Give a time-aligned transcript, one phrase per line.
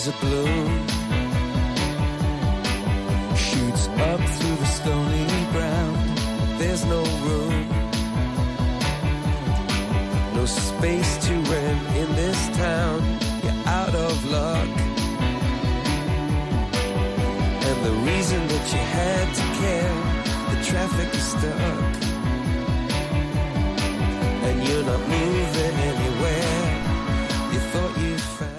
[0.00, 0.89] is a balloon.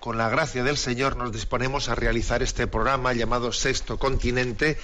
[0.00, 4.78] con la gracia del Señor, nos disponemos a realizar este programa llamado Sexto Continente,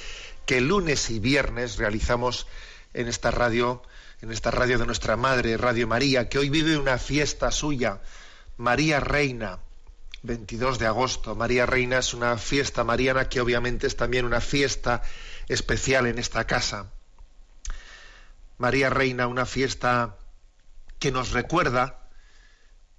[0.45, 2.47] que lunes y viernes realizamos
[2.92, 3.83] en esta radio,
[4.20, 8.00] en esta radio de nuestra Madre, Radio María, que hoy vive una fiesta suya,
[8.58, 9.58] María Reina.
[10.23, 11.36] 22 de agosto.
[11.36, 15.03] María Reina es una fiesta mariana que obviamente es también una fiesta
[15.47, 16.91] especial en esta casa.
[18.58, 20.17] María Reina, una fiesta
[20.98, 22.08] que nos recuerda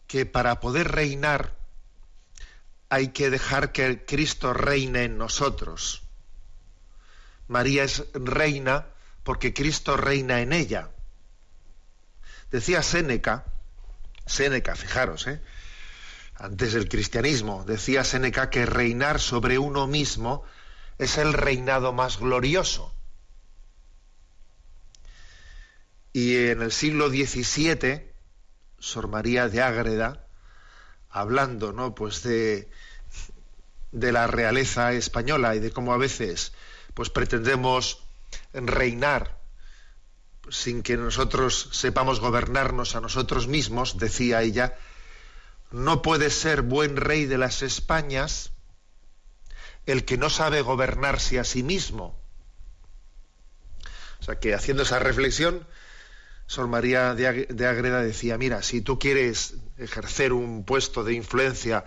[0.08, 1.57] que para poder reinar
[2.90, 6.04] hay que dejar que Cristo reine en nosotros.
[7.48, 8.88] María es reina
[9.24, 10.90] porque Cristo reina en ella.
[12.52, 13.46] Decía Séneca,
[14.26, 15.42] Séneca, fijaros, ¿eh?
[16.36, 20.44] antes del cristianismo, decía Séneca que reinar sobre uno mismo
[20.98, 22.94] es el reinado más glorioso.
[26.14, 28.12] Y en el siglo XVII,
[28.80, 30.27] Sor María de Ágreda,
[31.20, 31.96] hablando, ¿no?
[31.96, 32.70] Pues de,
[33.92, 36.54] de la realeza española y de cómo a veces,
[36.94, 38.04] pues pretendemos
[38.54, 39.38] reinar
[40.50, 44.78] sin que nosotros sepamos gobernarnos a nosotros mismos, decía ella,
[45.72, 48.52] no puede ser buen rey de las Españas
[49.86, 52.20] el que no sabe gobernarse a sí mismo.
[54.20, 55.66] O sea que haciendo esa reflexión,
[56.48, 61.14] Sor María de Ag- de Ágreda decía, mira, si tú quieres ejercer un puesto de
[61.14, 61.86] influencia,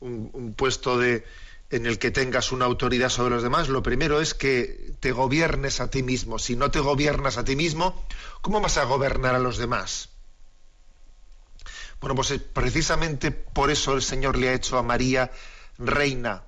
[0.00, 1.24] un, puesto de,
[1.70, 5.80] en el que tengas una autoridad sobre los demás, lo primero es que te gobiernes
[5.80, 6.38] a ti mismo.
[6.38, 8.04] Si no te gobiernas a ti mismo,
[8.40, 10.08] ¿cómo vas a gobernar a los demás?
[12.00, 15.30] Bueno, pues eh, precisamente por eso el Señor le ha hecho a María
[15.78, 16.42] reina,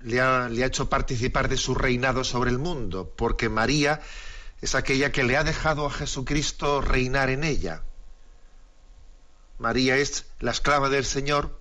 [0.00, 4.00] le ha hecho participar de su reinado sobre el mundo, porque María
[4.64, 7.82] es aquella que le ha dejado a Jesucristo reinar en ella.
[9.58, 11.60] María es la esclava del Señor,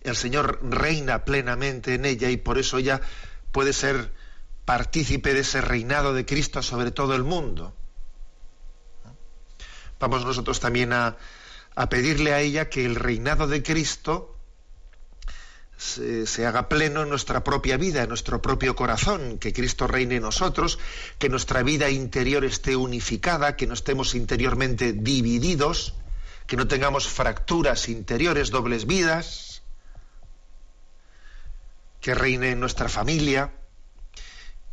[0.00, 3.02] el Señor reina plenamente en ella y por eso ella
[3.52, 4.10] puede ser
[4.64, 7.76] partícipe de ese reinado de Cristo sobre todo el mundo.
[10.00, 11.18] Vamos nosotros también a,
[11.74, 14.31] a pedirle a ella que el reinado de Cristo
[15.82, 20.22] se, haga pleno en nuestra propia vida, en nuestro propio corazón, que Cristo reine en
[20.22, 20.78] nosotros,
[21.18, 25.94] que nuestra vida interior esté unificada, que no estemos interiormente divididos,
[26.46, 29.62] que no tengamos fracturas interiores, dobles vidas,
[32.00, 33.52] que reine en nuestra familia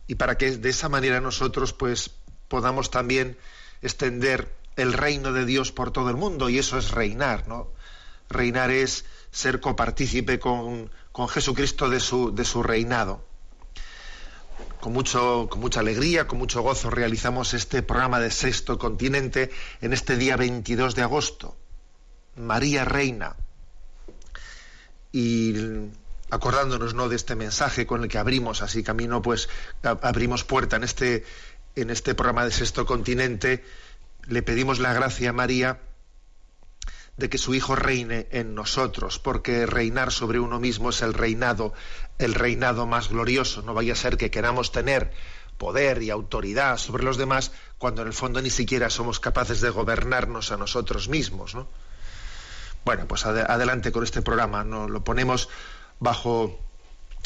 [0.08, 2.12] y para que de esa manera nosotros pues
[2.48, 3.38] podamos también
[3.82, 7.72] extender el reino de Dios por todo el mundo y eso es reinar, ¿no?
[8.30, 13.26] Reinar es ser copartícipe con, con Jesucristo de su, de su reinado.
[14.80, 19.52] Con, mucho, con mucha alegría, con mucho gozo realizamos este programa de Sexto Continente
[19.82, 21.56] en este día 22 de agosto.
[22.36, 23.36] María Reina.
[25.12, 25.56] Y
[26.30, 27.10] acordándonos ¿no?
[27.10, 29.50] de este mensaje con el que abrimos así camino, pues
[29.82, 31.26] abrimos puerta en este,
[31.76, 33.64] en este programa de Sexto Continente,
[34.28, 35.80] le pedimos la gracia a María
[37.20, 41.74] de que su Hijo reine en nosotros, porque reinar sobre uno mismo es el reinado,
[42.18, 43.62] el reinado más glorioso.
[43.62, 45.12] No vaya a ser que queramos tener
[45.58, 49.70] poder y autoridad sobre los demás cuando en el fondo ni siquiera somos capaces de
[49.70, 51.54] gobernarnos a nosotros mismos.
[51.54, 51.68] ¿no?
[52.86, 54.64] Bueno, pues ade- adelante con este programa.
[54.64, 54.88] ¿no?
[54.88, 55.50] Lo ponemos
[56.00, 56.58] bajo,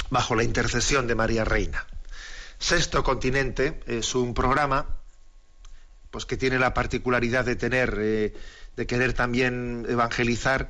[0.10, 1.86] bajo la intercesión de María Reina.
[2.58, 4.88] Sexto Continente es un programa
[6.10, 8.34] pues que tiene la particularidad de tener, eh,
[8.76, 10.70] de querer también evangelizar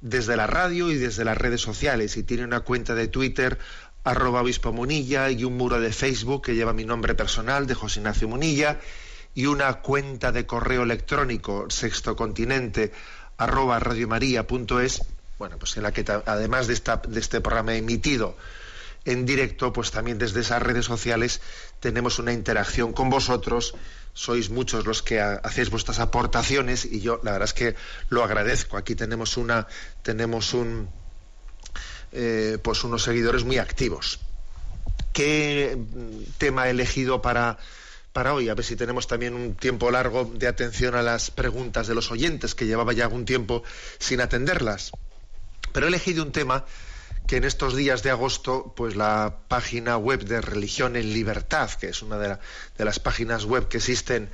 [0.00, 2.16] desde la radio y desde las redes sociales.
[2.16, 3.58] Y tiene una cuenta de Twitter,
[4.04, 8.00] arroba obispo Munilla, y un muro de Facebook que lleva mi nombre personal, de José
[8.00, 8.80] Ignacio Munilla,
[9.34, 12.92] y una cuenta de correo electrónico, sextocontinente,
[13.36, 15.02] arroba radiomaria.es,
[15.38, 18.36] bueno, pues en la que además de, esta, de este programa emitido
[19.04, 21.40] en directo, pues también desde esas redes sociales
[21.80, 23.74] tenemos una interacción con vosotros.
[24.12, 27.74] Sois muchos los que hacéis vuestras aportaciones y yo la verdad es que
[28.08, 28.76] lo agradezco.
[28.76, 29.66] Aquí tenemos una,
[30.02, 30.88] tenemos un,
[32.12, 34.20] eh, pues unos seguidores muy activos.
[35.12, 35.78] ¿Qué
[36.38, 37.58] tema he elegido para,
[38.12, 38.48] para hoy?
[38.48, 42.10] A ver si tenemos también un tiempo largo de atención a las preguntas de los
[42.10, 43.62] oyentes, que llevaba ya algún tiempo
[43.98, 44.92] sin atenderlas.
[45.72, 46.64] Pero he elegido un tema
[47.30, 51.90] que en estos días de agosto, pues la página web de Religión en Libertad, que
[51.90, 52.36] es una de,
[52.84, 54.30] las páginas web que existen,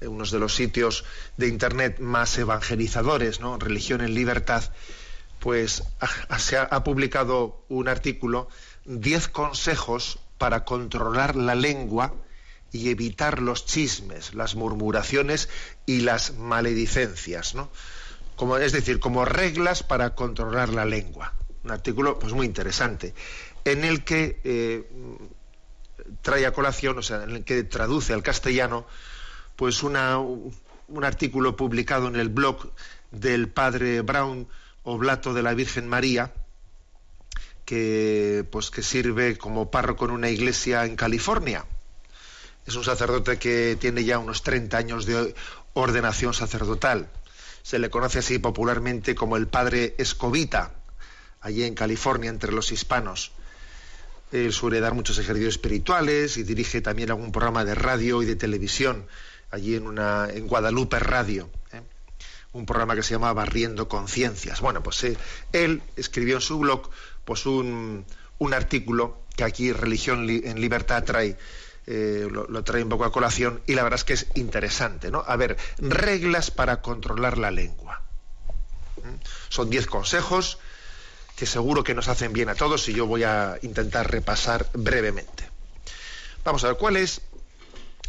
[0.00, 1.04] eh, unos de los sitios
[1.36, 3.56] de Internet más evangelizadores, ¿no?
[3.56, 4.64] Religión en Libertad,
[5.38, 5.84] pues
[6.40, 8.48] se ha, ha publicado un artículo,
[8.84, 12.16] 10 consejos para controlar la lengua
[12.72, 15.48] y evitar los chismes, las murmuraciones
[15.86, 17.70] y las maledicencias, ¿no?
[18.34, 23.14] Como, es decir, como reglas para controlar la lengua un artículo pues muy interesante,
[23.64, 24.88] en el que eh,
[26.22, 28.86] trae a colación, o sea, en el que traduce al castellano,
[29.56, 32.72] pues una, un artículo publicado en el blog
[33.10, 34.48] del padre Brown
[34.82, 36.32] Oblato de la Virgen María,
[37.64, 41.66] que pues que sirve como párroco en una iglesia en California.
[42.66, 45.34] Es un sacerdote que tiene ya unos 30 años de
[45.74, 47.10] ordenación sacerdotal.
[47.62, 50.79] Se le conoce así popularmente como el padre Escobita
[51.40, 53.32] allí en California entre los hispanos.
[54.32, 58.36] Él suele dar muchos ejercicios espirituales y dirige también algún programa de radio y de
[58.36, 59.06] televisión
[59.50, 61.50] allí en, una, en Guadalupe Radio.
[61.72, 61.80] ¿eh?
[62.52, 64.60] Un programa que se llama Barriendo Conciencias.
[64.60, 65.16] Bueno, pues eh,
[65.52, 66.90] él escribió en su blog
[67.24, 68.04] pues un,
[68.38, 71.36] un artículo que aquí Religión en Libertad trae,
[71.86, 75.24] eh, lo, trae un poco a colación y la verdad es que es interesante, ¿no?
[75.26, 78.02] A ver, reglas para controlar la lengua.
[79.48, 80.58] Son diez consejos
[81.40, 85.48] que seguro que nos hacen bien a todos y yo voy a intentar repasar brevemente.
[86.44, 87.22] Vamos a ver cuál es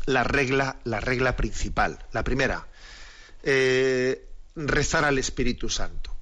[0.05, 1.97] la regla, la regla principal.
[2.11, 2.67] La primera,
[3.43, 6.13] eh, rezar al Espíritu Santo.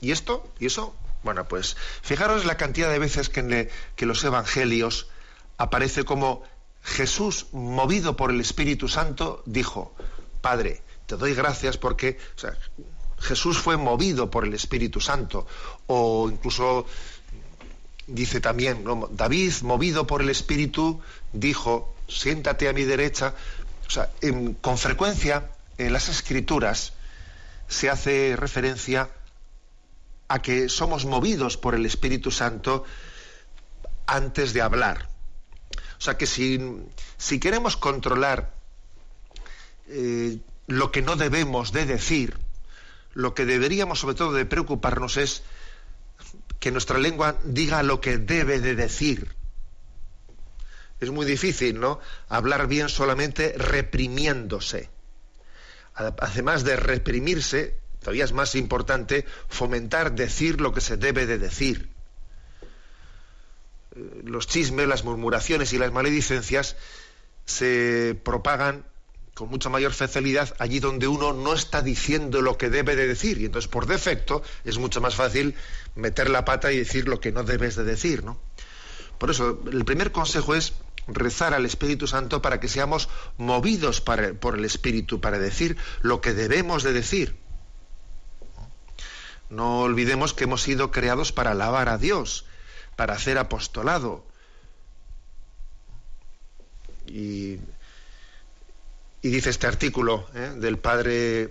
[0.00, 0.50] ¿Y esto?
[0.58, 0.96] ¿Y eso?
[1.22, 5.08] Bueno, pues fijaros la cantidad de veces que en los evangelios
[5.58, 6.44] aparece como
[6.82, 9.94] Jesús, movido por el Espíritu Santo, dijo,
[10.40, 12.16] Padre, te doy gracias porque,
[13.18, 15.46] Jesús fue movido por el Espíritu Santo,
[15.86, 16.86] o incluso
[18.06, 21.00] dice también, David, movido por el Espíritu,
[21.32, 23.34] dijo, siéntate a mi derecha.
[23.86, 24.10] O sea,
[24.60, 26.92] con frecuencia en las escrituras
[27.68, 29.10] se hace referencia
[30.28, 32.84] a que somos movidos por el Espíritu Santo
[34.06, 35.08] antes de hablar.
[35.98, 36.60] O sea que si,
[37.16, 38.52] si queremos controlar
[39.88, 42.36] eh, lo que no debemos de decir,
[43.16, 45.42] lo que deberíamos sobre todo de preocuparnos es
[46.60, 49.34] que nuestra lengua diga lo que debe de decir.
[51.00, 51.98] Es muy difícil, ¿no?
[52.28, 54.90] Hablar bien solamente reprimiéndose.
[55.94, 61.88] Además de reprimirse, todavía es más importante fomentar decir lo que se debe de decir.
[63.94, 66.76] Eh, los chismes, las murmuraciones y las maledicencias
[67.46, 68.84] se propagan
[69.36, 73.38] con mucha mayor facilidad allí donde uno no está diciendo lo que debe de decir.
[73.38, 75.54] Y entonces, por defecto, es mucho más fácil
[75.94, 78.38] meter la pata y decir lo que no debes de decir, ¿no?
[79.18, 80.72] Por eso, el primer consejo es
[81.06, 86.32] rezar al Espíritu Santo para que seamos movidos por el Espíritu, para decir lo que
[86.32, 87.36] debemos de decir.
[89.50, 92.46] No olvidemos que hemos sido creados para alabar a Dios,
[92.96, 94.24] para hacer apostolado.
[97.06, 97.58] Y
[99.26, 100.52] y dice este artículo ¿eh?
[100.56, 101.50] del padre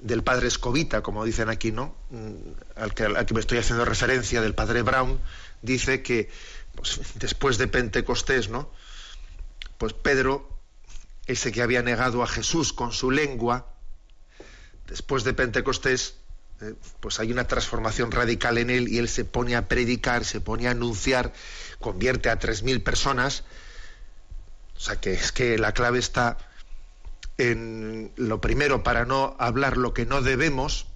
[0.00, 1.94] del padre Escobita, como dicen aquí, ¿no?
[2.10, 2.34] Mm,
[2.74, 5.20] al que, al que me estoy haciendo referencia, del padre Brown,
[5.62, 6.28] dice que
[6.74, 8.70] pues, después de Pentecostés, ¿no?
[9.78, 10.48] Pues Pedro,
[11.26, 13.72] ese que había negado a Jesús con su lengua,
[14.88, 16.16] después de Pentecostés,
[16.60, 16.74] ¿eh?
[16.98, 20.66] pues hay una transformación radical en él y él se pone a predicar, se pone
[20.66, 21.32] a anunciar,
[21.80, 23.44] convierte a tres mil personas
[24.76, 26.36] o sea que es que la clave está
[27.38, 30.86] en lo primero para no hablar lo que no debemos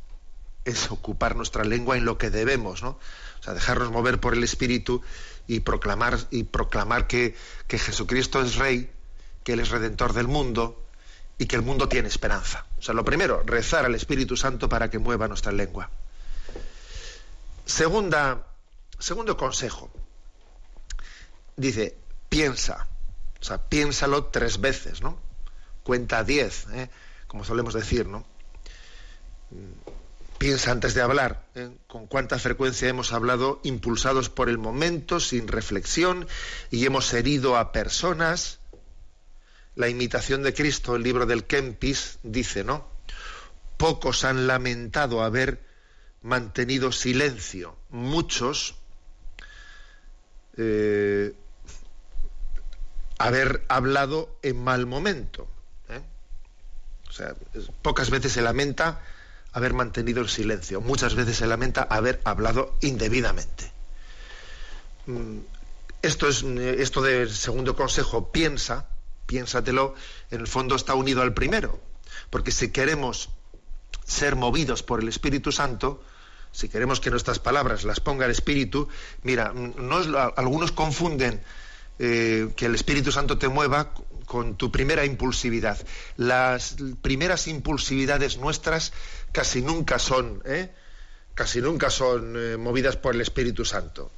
[0.65, 2.99] es ocupar nuestra lengua en lo que debemos, ¿no?
[3.41, 5.03] O sea, dejarnos mover por el Espíritu
[5.47, 7.35] y proclamar y proclamar que,
[7.67, 8.91] que Jesucristo es Rey,
[9.43, 10.85] que Él es Redentor del mundo
[11.39, 12.67] y que el mundo tiene esperanza.
[12.79, 15.91] O sea, lo primero, rezar al Espíritu Santo para que mueva nuestra lengua.
[17.65, 18.47] Segunda,
[18.99, 19.91] segundo consejo.
[21.57, 21.97] Dice,
[22.29, 22.87] piensa.
[23.41, 25.19] O sea, piénsalo tres veces, ¿no?
[25.83, 26.91] Cuenta diez, ¿eh?
[27.27, 28.27] como solemos decir, ¿no?
[30.39, 31.71] Piensa antes de hablar, ¿eh?
[31.87, 36.27] con cuánta frecuencia hemos hablado impulsados por el momento, sin reflexión,
[36.71, 38.59] y hemos herido a personas.
[39.75, 42.87] La imitación de Cristo, el libro del Kempis, dice, ¿no?
[43.77, 45.61] Pocos han lamentado haber
[46.23, 48.75] mantenido silencio, muchos
[50.57, 51.33] eh,
[53.21, 55.47] haber hablado en mal momento.
[55.91, 56.01] ¿eh?
[57.09, 57.35] O sea,
[57.83, 59.03] pocas veces se lamenta
[59.53, 60.81] haber mantenido el silencio.
[60.81, 63.71] Muchas veces se lamenta haber hablado indebidamente.
[65.05, 65.41] Mm,
[66.01, 68.87] esto es esto del segundo consejo, piensa,
[69.27, 69.95] piénsatelo,
[70.31, 71.79] en el fondo está unido al primero,
[72.31, 73.29] porque si queremos
[74.07, 76.03] ser movidos por el Espíritu Santo,
[76.53, 78.89] si queremos que nuestras palabras las ponga el Espíritu,
[79.25, 79.97] mira, no
[80.37, 81.43] algunos confunden
[82.03, 83.93] eh, que el Espíritu Santo te mueva
[84.25, 85.77] con tu primera impulsividad.
[86.17, 88.95] Las primeras impulsividades nuestras
[89.33, 90.71] casi nunca son, ¿eh?
[91.35, 94.11] casi nunca son eh, movidas por el Espíritu Santo.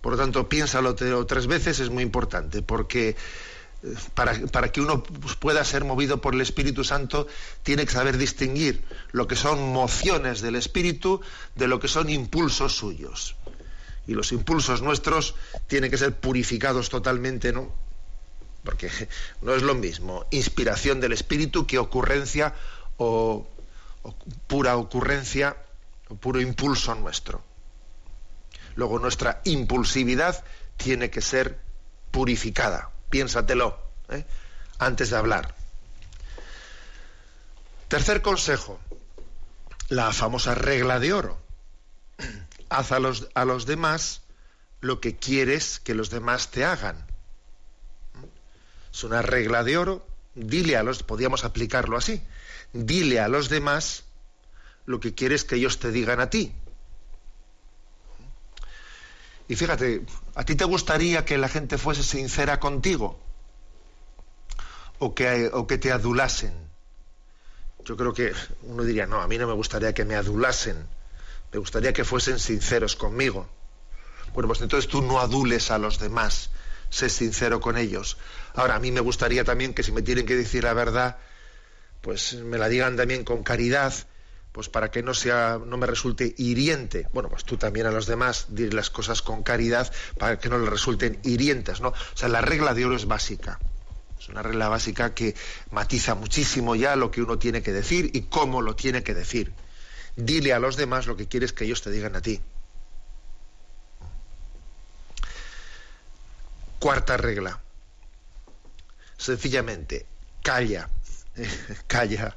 [0.00, 5.04] Por lo tanto, piénsalo tres veces, es muy importante, porque eh, para, para, que uno
[5.38, 7.28] pueda ser movido por el Espíritu Santo,
[7.62, 8.82] tiene que saber distinguir
[9.12, 11.20] lo que son mociones del Espíritu
[11.54, 13.36] de lo que son impulsos suyos.
[14.06, 15.34] Y los impulsos nuestros
[15.66, 17.72] tienen que ser purificados totalmente, ¿no?
[18.64, 18.90] Porque
[19.42, 22.54] no es lo mismo inspiración del Espíritu que ocurrencia
[22.98, 23.46] o
[24.46, 25.56] pura ocurrencia
[26.08, 27.42] o puro impulso nuestro.
[28.76, 30.44] Luego nuestra impulsividad
[30.76, 31.58] tiene que ser
[32.10, 32.90] purificada.
[33.10, 33.78] Piénsatelo
[34.10, 34.24] ¿eh?
[34.78, 35.54] antes de hablar.
[37.88, 38.80] Tercer consejo,
[39.88, 41.38] la famosa regla de oro.
[42.68, 44.22] Haz a los, a los demás
[44.80, 47.06] lo que quieres que los demás te hagan.
[48.92, 50.06] Es una regla de oro.
[50.34, 52.22] Dile a los, podríamos aplicarlo así
[52.72, 54.04] dile a los demás
[54.84, 56.52] lo que quieres que ellos te digan a ti.
[59.48, 60.04] Y fíjate,
[60.34, 63.20] ¿a ti te gustaría que la gente fuese sincera contigo?
[64.98, 66.52] ¿O que, o que te adulasen?
[67.84, 68.32] Yo creo que
[68.62, 70.88] uno diría, no, a mí no me gustaría que me adulasen,
[71.56, 73.48] me gustaría que fuesen sinceros conmigo.
[74.34, 76.50] Bueno, pues entonces tú no adules a los demás,
[76.90, 78.18] sé sincero con ellos.
[78.52, 81.16] Ahora, a mí me gustaría también que si me tienen que decir la verdad,
[82.02, 83.94] pues me la digan también con caridad,
[84.52, 87.08] pues para que no sea, no me resulte hiriente.
[87.14, 90.58] Bueno, pues tú también a los demás dir las cosas con caridad para que no
[90.58, 91.88] les resulten hirientes, ¿no?
[91.88, 93.58] O sea, la regla de oro es básica.
[94.20, 95.34] Es una regla básica que
[95.70, 99.54] matiza muchísimo ya lo que uno tiene que decir y cómo lo tiene que decir.
[100.16, 102.40] Dile a los demás lo que quieres que ellos te digan a ti.
[106.78, 107.60] Cuarta regla.
[109.16, 110.06] Sencillamente,
[110.42, 110.88] calla
[111.86, 112.36] calla.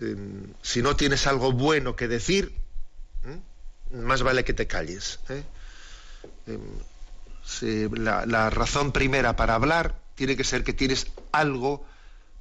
[0.00, 2.54] Em, si no tienes algo bueno que decir,
[3.92, 5.20] más vale que te calles.
[5.28, 5.44] ¿eh?
[6.46, 11.86] Em, la, la razón primera para hablar tiene que ser que tienes algo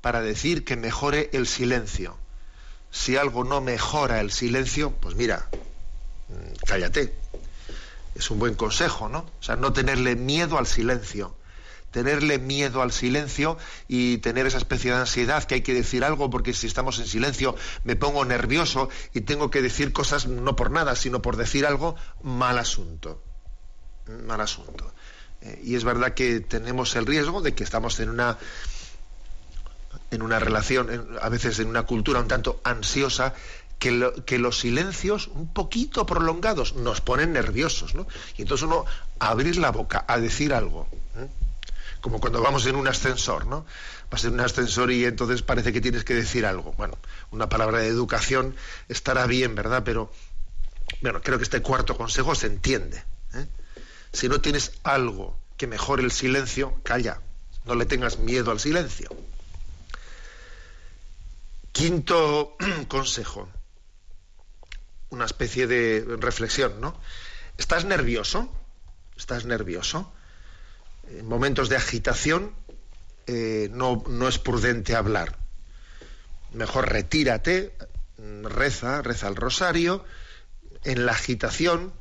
[0.01, 2.17] para decir que mejore el silencio.
[2.93, 5.49] Si algo no mejora el silencio, pues mira,
[6.29, 7.13] mm, cállate.
[8.13, 9.25] Es un buen consejo, ¿no?
[9.39, 11.35] O sea, no tenerle miedo al silencio
[11.93, 13.57] tenerle miedo al silencio
[13.87, 17.05] y tener esa especie de ansiedad que hay que decir algo porque si estamos en
[17.05, 21.67] silencio me pongo nervioso y tengo que decir cosas no por nada, sino por decir
[21.67, 23.21] algo, mal asunto.
[24.25, 24.91] Mal asunto.
[25.41, 28.39] Eh, y es verdad que tenemos el riesgo de que estamos en una
[30.13, 33.33] en una relación, a veces en una cultura un tanto ansiosa,
[33.79, 38.07] que, que, los silencios un poquito prolongados nos ponen nerviosos, ¿no?
[38.37, 38.85] Y entonces uno
[39.19, 41.27] abrir la boca a decir algo, ¿eh?
[42.03, 43.65] como cuando vamos en un ascensor, ¿no?
[44.11, 46.73] Vas en un ascensor y entonces parece que tienes que decir algo.
[46.73, 46.97] Bueno,
[47.31, 48.55] una palabra de educación
[48.89, 49.83] estará bien, ¿verdad?
[49.85, 50.11] Pero,
[51.01, 53.03] bueno, creo que este cuarto consejo se entiende.
[53.33, 53.47] ¿eh?
[54.11, 57.21] Si no tienes algo que mejore el silencio, calla.
[57.63, 59.09] No le tengas miedo al silencio.
[61.73, 62.55] Quinto
[62.87, 63.49] consejo,
[65.09, 66.97] una especie de reflexión, ¿no?
[67.57, 68.49] ¿Estás nervioso?
[69.17, 70.13] ¿Estás nervioso?
[71.09, 72.53] en momentos de agitación
[73.27, 75.37] eh, no, no es prudente hablar.
[76.51, 77.75] Mejor retírate,
[78.43, 80.03] reza, reza el rosario.
[80.83, 81.93] En la agitación,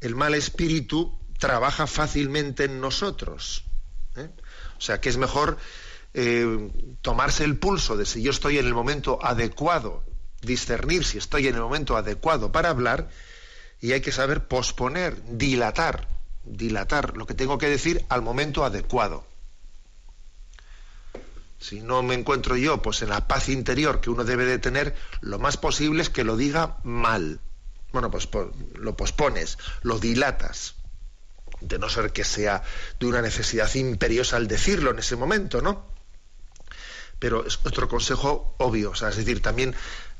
[0.00, 3.64] el mal espíritu trabaja fácilmente en nosotros.
[4.16, 4.28] ¿eh?
[4.78, 5.58] O sea que es mejor
[6.14, 6.70] eh,
[7.02, 10.02] tomarse el pulso de si yo estoy en el momento adecuado,
[10.40, 13.08] discernir si estoy en el momento adecuado para hablar,
[13.80, 16.08] y hay que saber posponer, dilatar
[16.44, 19.26] dilatar lo que tengo que decir al momento adecuado.
[21.58, 24.94] si no me encuentro yo pues en la paz interior que uno debe de tener,
[25.22, 27.40] lo más posible es que lo diga mal.
[27.90, 28.28] Bueno, pues
[28.74, 30.74] lo pospones, lo dilatas,
[31.60, 32.62] de no ser que sea
[33.00, 35.86] de una necesidad imperiosa al decirlo en ese momento, ¿no?
[37.24, 39.74] Pero es otro consejo obvio, es decir, también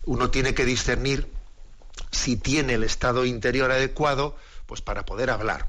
[0.06, 1.30] uno tiene que discernir
[2.11, 5.68] si tiene el estado interior adecuado, pues para poder hablar.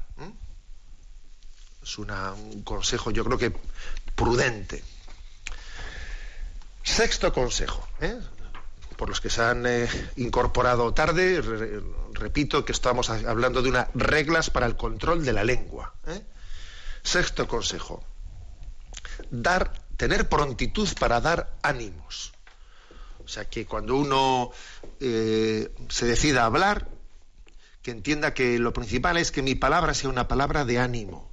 [1.82, 3.52] Es un consejo, yo creo que
[4.14, 4.82] prudente.
[6.82, 8.18] Sexto consejo, ¿eh?
[8.96, 11.42] por los que se han eh, incorporado tarde,
[12.14, 15.92] repito que estamos hablando de unas reglas para el control de la lengua.
[16.06, 16.24] ¿eh?
[17.02, 18.02] Sexto consejo,
[19.30, 22.32] dar, tener prontitud para dar ánimos.
[23.24, 24.52] O sea, que cuando uno
[25.00, 26.88] se decida a hablar,
[27.82, 31.30] que entienda que lo principal es que mi palabra sea una palabra de ánimo,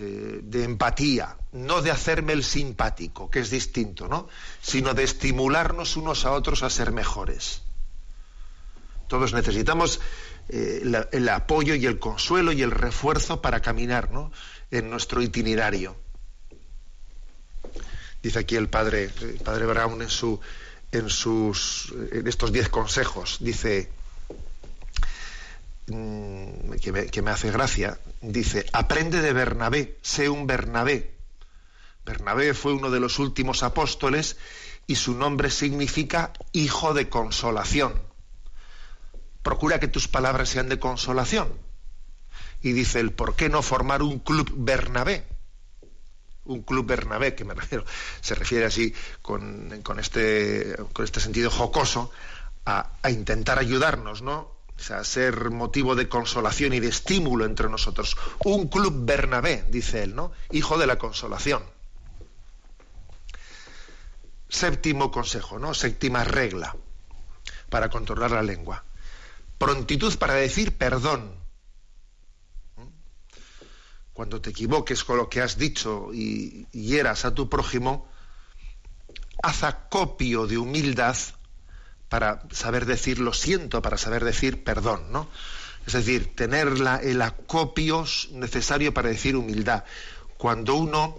[0.00, 4.28] eh, de empatía, no de hacerme el simpático, que es distinto, ¿no?
[4.62, 7.62] Sino de estimularnos unos a otros a ser mejores.
[9.08, 10.00] Todos necesitamos
[10.50, 14.30] eh, el apoyo y el consuelo y el refuerzo para caminar ¿no?
[14.70, 15.96] en nuestro itinerario.
[18.28, 19.08] Dice aquí el padre,
[19.42, 20.38] padre Brown en, su,
[20.92, 23.90] en, sus, en estos diez consejos, dice,
[25.90, 31.14] Mm, que me, hace gracia, dice, aprende de Bernabé, sé un Bernabé.
[32.04, 34.36] Bernabé fue uno de los últimos apóstoles
[34.86, 37.94] y su nombre significa hijo de consolación.
[39.42, 41.48] Procura que tus palabras sean de consolación.
[42.60, 45.24] Y dice el, ¿por qué no formar un club Bernabé?
[46.48, 47.84] Un club Bernabé, que me refiero,
[48.20, 52.10] se refiere así con, este, con este sentido jocoso
[52.66, 54.58] a, a intentar ayudarnos, ¿no?
[54.78, 58.16] o sea, ser motivo de consolación y de estímulo entre nosotros.
[58.44, 60.30] Un club Bernabé, dice él, ¿no?
[60.52, 61.64] Hijo de la consolación.
[64.48, 65.74] Séptimo consejo, ¿no?
[65.74, 66.76] Séptima regla
[67.70, 68.84] para controlar la lengua.
[69.58, 71.37] Prontitud para decir perdón.
[74.18, 78.08] Cuando te equivoques con lo que has dicho y hieras a tu prójimo,
[79.44, 81.16] haz acopio de humildad
[82.08, 85.28] para saber decir lo siento, para saber decir perdón, ¿no?
[85.86, 86.66] Es decir, tener
[87.04, 89.84] el acopio necesario para decir humildad.
[90.36, 91.16] Cuando uno,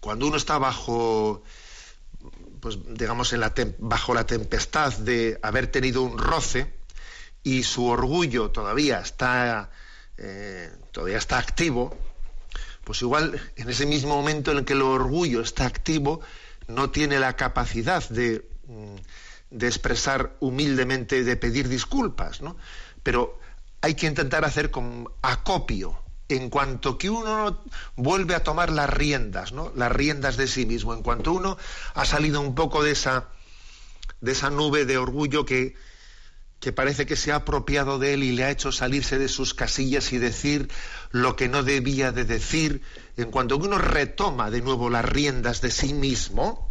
[0.00, 1.42] cuando uno está bajo,
[2.60, 6.72] pues digamos, en la bajo la tempestad de haber tenido un roce
[7.42, 9.68] y su orgullo todavía está,
[10.20, 11.96] eh, todavía está activo,
[12.84, 16.20] pues igual en ese mismo momento en el que el orgullo está activo,
[16.68, 18.96] no tiene la capacidad de mm,
[19.50, 22.56] de expresar humildemente, de pedir disculpas, ¿no?
[23.02, 23.38] Pero
[23.80, 27.60] hay que intentar hacer con acopio en cuanto que uno
[27.96, 29.72] vuelve a tomar las riendas, ¿no?
[29.74, 31.58] Las riendas de sí mismo, en cuanto uno
[31.94, 33.28] ha salido un poco de esa
[34.20, 35.74] de esa nube de orgullo que,
[36.60, 39.54] que parece que se ha apropiado de él y le ha hecho salirse de sus
[39.54, 40.70] casillas y decir
[41.10, 42.82] lo que no debía de decir,
[43.16, 46.70] en cuanto uno retoma de nuevo las riendas de sí mismo,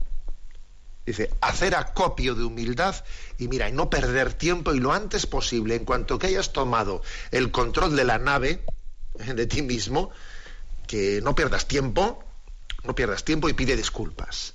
[1.10, 3.04] Dice, hacer acopio de humildad
[3.40, 7.02] y mira, y no perder tiempo y lo antes posible, en cuanto que hayas tomado
[7.32, 8.64] el control de la nave,
[9.18, 10.12] eh, de ti mismo,
[10.86, 12.24] que no pierdas tiempo,
[12.84, 14.54] no pierdas tiempo y pide disculpas.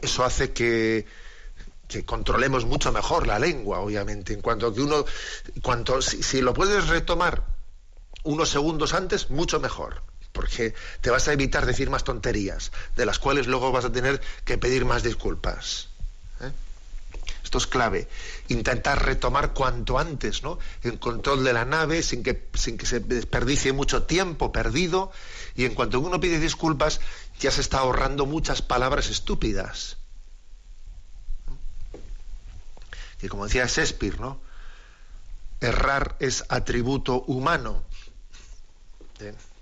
[0.00, 1.04] Eso hace que,
[1.88, 5.04] que controlemos mucho mejor la lengua, obviamente, en cuanto que uno,
[5.62, 7.44] cuanto, si lo puedes retomar
[8.22, 10.02] unos segundos antes, mucho mejor
[10.38, 14.20] porque te vas a evitar decir más tonterías, de las cuales luego vas a tener
[14.44, 15.88] que pedir más disculpas.
[16.40, 16.52] ¿eh?
[17.42, 18.08] Esto es clave.
[18.48, 20.60] Intentar retomar cuanto antes ¿no?
[20.82, 25.10] el control de la nave sin que, sin que se desperdicie mucho tiempo perdido
[25.56, 27.00] y en cuanto uno pide disculpas
[27.40, 29.97] ya se está ahorrando muchas palabras estúpidas.
[33.18, 34.40] Que como decía Shakespeare, ¿no?
[35.60, 37.82] Errar es atributo humano.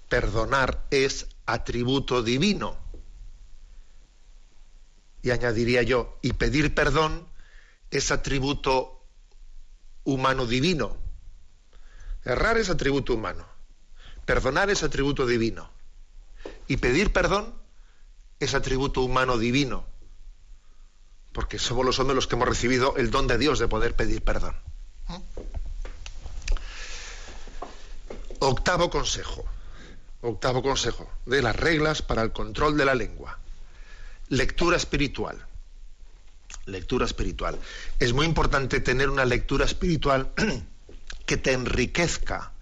[0.09, 2.77] Perdonar es atributo divino.
[5.23, 7.27] Y añadiría yo, y pedir perdón
[7.91, 9.03] es atributo
[10.05, 10.97] humano divino.
[12.25, 13.47] Errar es atributo humano.
[14.25, 15.71] Perdonar es atributo divino.
[16.69, 17.55] Y pedir perdón
[18.39, 19.87] es atributo humano divino.
[21.37, 24.25] Porque somos los hombres los que hemos recibido el don de Dios de poder pedir
[24.25, 24.57] perdón.
[28.41, 29.45] Octavo consejo
[30.29, 33.39] octavo consejo, de las reglas para el control de la lengua.
[34.29, 35.45] Lectura espiritual.
[36.67, 37.59] Lectura espiritual.
[37.99, 40.33] Es muy importante tener una lectura espiritual
[41.27, 42.53] que te enriquezca,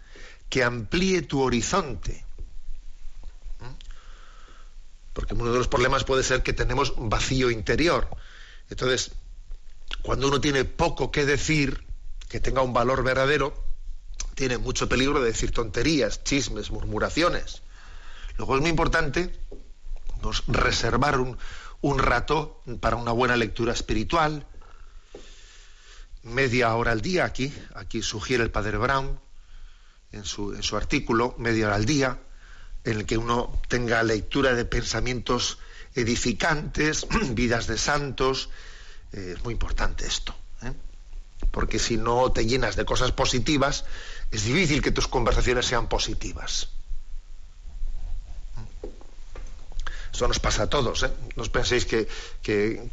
[0.48, 2.24] que amplíe tu horizonte.
[5.12, 8.08] Porque uno de los problemas puede ser que tenemos vacío interior.
[8.70, 9.12] Entonces,
[10.02, 11.84] cuando uno tiene poco que decir,
[12.28, 13.54] que tenga un valor verdadero,
[14.34, 17.62] tiene mucho peligro de decir tonterías, chismes, murmuraciones.
[18.36, 19.38] Luego es muy importante
[20.20, 21.38] pues, reservar un,
[21.80, 24.46] un rato para una buena lectura espiritual,
[26.22, 29.20] media hora al día aquí, aquí sugiere el padre Brown
[30.10, 32.18] en su, en su artículo, media hora al día,
[32.84, 35.58] en el que uno tenga lectura de pensamientos
[35.94, 38.50] edificantes, vidas de santos,
[39.12, 40.72] eh, es muy importante esto, ¿eh?
[41.50, 43.84] porque si no te llenas de cosas positivas,
[44.30, 46.68] es difícil que tus conversaciones sean positivas.
[50.14, 51.02] Eso nos pasa a todos.
[51.02, 51.10] ¿eh?
[51.34, 52.06] No os penséis que,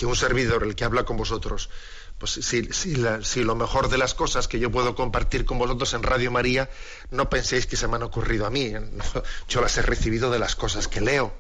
[0.02, 1.70] un servidor, el que habla con vosotros,
[2.18, 6.02] pues si, si, lo mejor de las cosas que yo puedo compartir con vosotros en
[6.02, 6.70] Radio María,
[7.12, 8.74] no penséis que se me han ocurrido a mí.
[9.50, 11.32] yo las he recibido de las cosas que leo.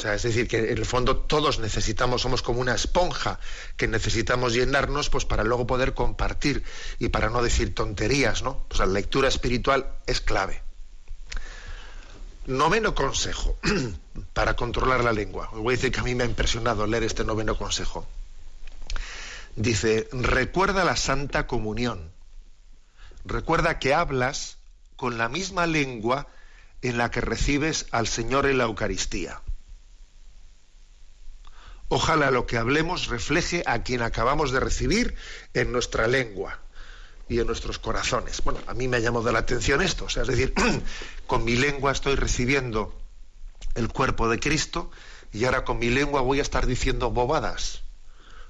[0.00, 3.38] O sea, es decir, que en el fondo todos necesitamos, somos como una esponja
[3.76, 6.64] que necesitamos llenarnos pues para luego poder compartir
[6.98, 8.64] y para no decir tonterías, ¿no?
[8.68, 10.62] Pues la lectura espiritual es clave.
[12.46, 13.58] Noveno consejo
[14.32, 15.50] para controlar la lengua.
[15.52, 18.08] Os voy a decir que a mí me ha impresionado leer este noveno consejo.
[19.54, 22.10] Dice, recuerda la Santa Comunión.
[23.26, 24.56] Recuerda que hablas
[24.96, 26.26] con la misma lengua
[26.80, 29.42] en la que recibes al Señor en la Eucaristía.
[31.92, 35.16] Ojalá lo que hablemos refleje a quien acabamos de recibir
[35.54, 36.60] en nuestra lengua
[37.28, 38.42] y en nuestros corazones.
[38.44, 40.54] Bueno, a mí me ha llamado la atención esto, o sea, es decir,
[41.26, 42.96] con mi lengua estoy recibiendo
[43.74, 44.92] el cuerpo de Cristo
[45.32, 47.82] y ahora con mi lengua voy a estar diciendo bobadas,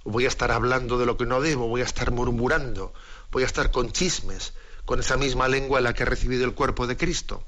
[0.04, 2.92] voy a estar hablando de lo que no debo, voy a estar murmurando,
[3.32, 4.52] voy a estar con chismes,
[4.84, 7.42] con esa misma lengua en la que he recibido el cuerpo de Cristo.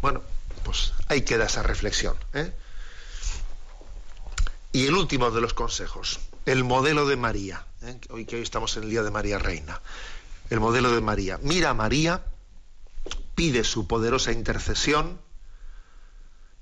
[0.00, 0.22] Bueno,
[0.64, 2.16] pues ahí queda esa reflexión.
[2.32, 2.50] ¿eh?
[4.72, 7.66] Y el último de los consejos, el modelo de María.
[7.82, 7.98] ¿eh?
[8.10, 9.80] hoy que hoy estamos en el día de María Reina,
[10.48, 11.40] el modelo de María.
[11.42, 12.24] Mira a María,
[13.34, 15.20] pide su poderosa intercesión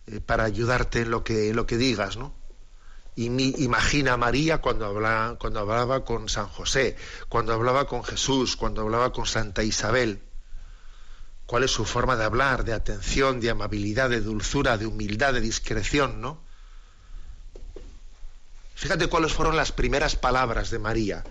[0.06, 2.32] eh, para ayudarte en lo que, lo que digas, ¿no?
[3.14, 3.26] Y
[3.64, 4.86] imagina a María cuando
[5.38, 6.96] cuando hablaba con San José,
[7.28, 10.22] cuando hablaba con Jesús, cuando hablaba con Santa Isabel.
[11.44, 15.40] ¿Cuál es su forma de hablar, de atención, de amabilidad, de dulzura, de humildad, de
[15.40, 16.47] discreción, ¿no?
[18.78, 21.24] Fíjate cuáles fueron las primeras palabras de María.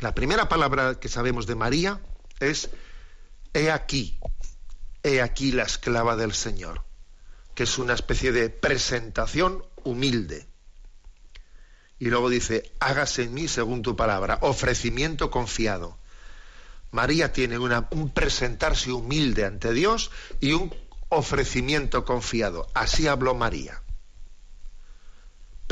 [0.00, 2.00] La primera palabra que sabemos de María
[2.40, 2.68] es,
[3.54, 4.18] he aquí,
[5.04, 6.82] he aquí la esclava del Señor,
[7.54, 10.48] que es una especie de presentación humilde.
[12.00, 15.96] Y luego dice, hágase en mí según tu palabra, ofrecimiento confiado.
[16.90, 20.74] María tiene un presentarse humilde ante Dios y un
[21.08, 22.66] ofrecimiento confiado.
[22.74, 23.80] Así habló María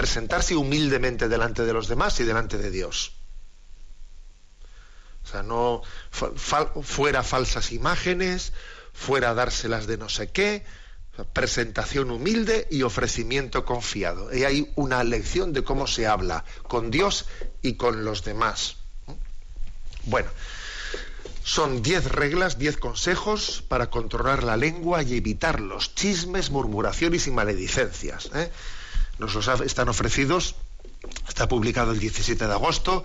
[0.00, 3.12] presentarse humildemente delante de los demás y delante de Dios.
[5.22, 8.54] O sea, no fuera falsas imágenes,
[8.94, 10.64] fuera dárselas de no sé qué,
[11.34, 14.34] presentación humilde y ofrecimiento confiado.
[14.34, 17.26] Y hay una lección de cómo se habla con Dios
[17.60, 18.76] y con los demás.
[20.04, 20.30] Bueno,
[21.44, 27.32] son diez reglas, diez consejos para controlar la lengua y evitar los chismes, murmuraciones y
[27.32, 28.30] maledicencias.
[28.34, 28.50] ¿eh?
[29.20, 30.54] Nos los están ofrecidos,
[31.28, 33.04] está publicado el 17 de agosto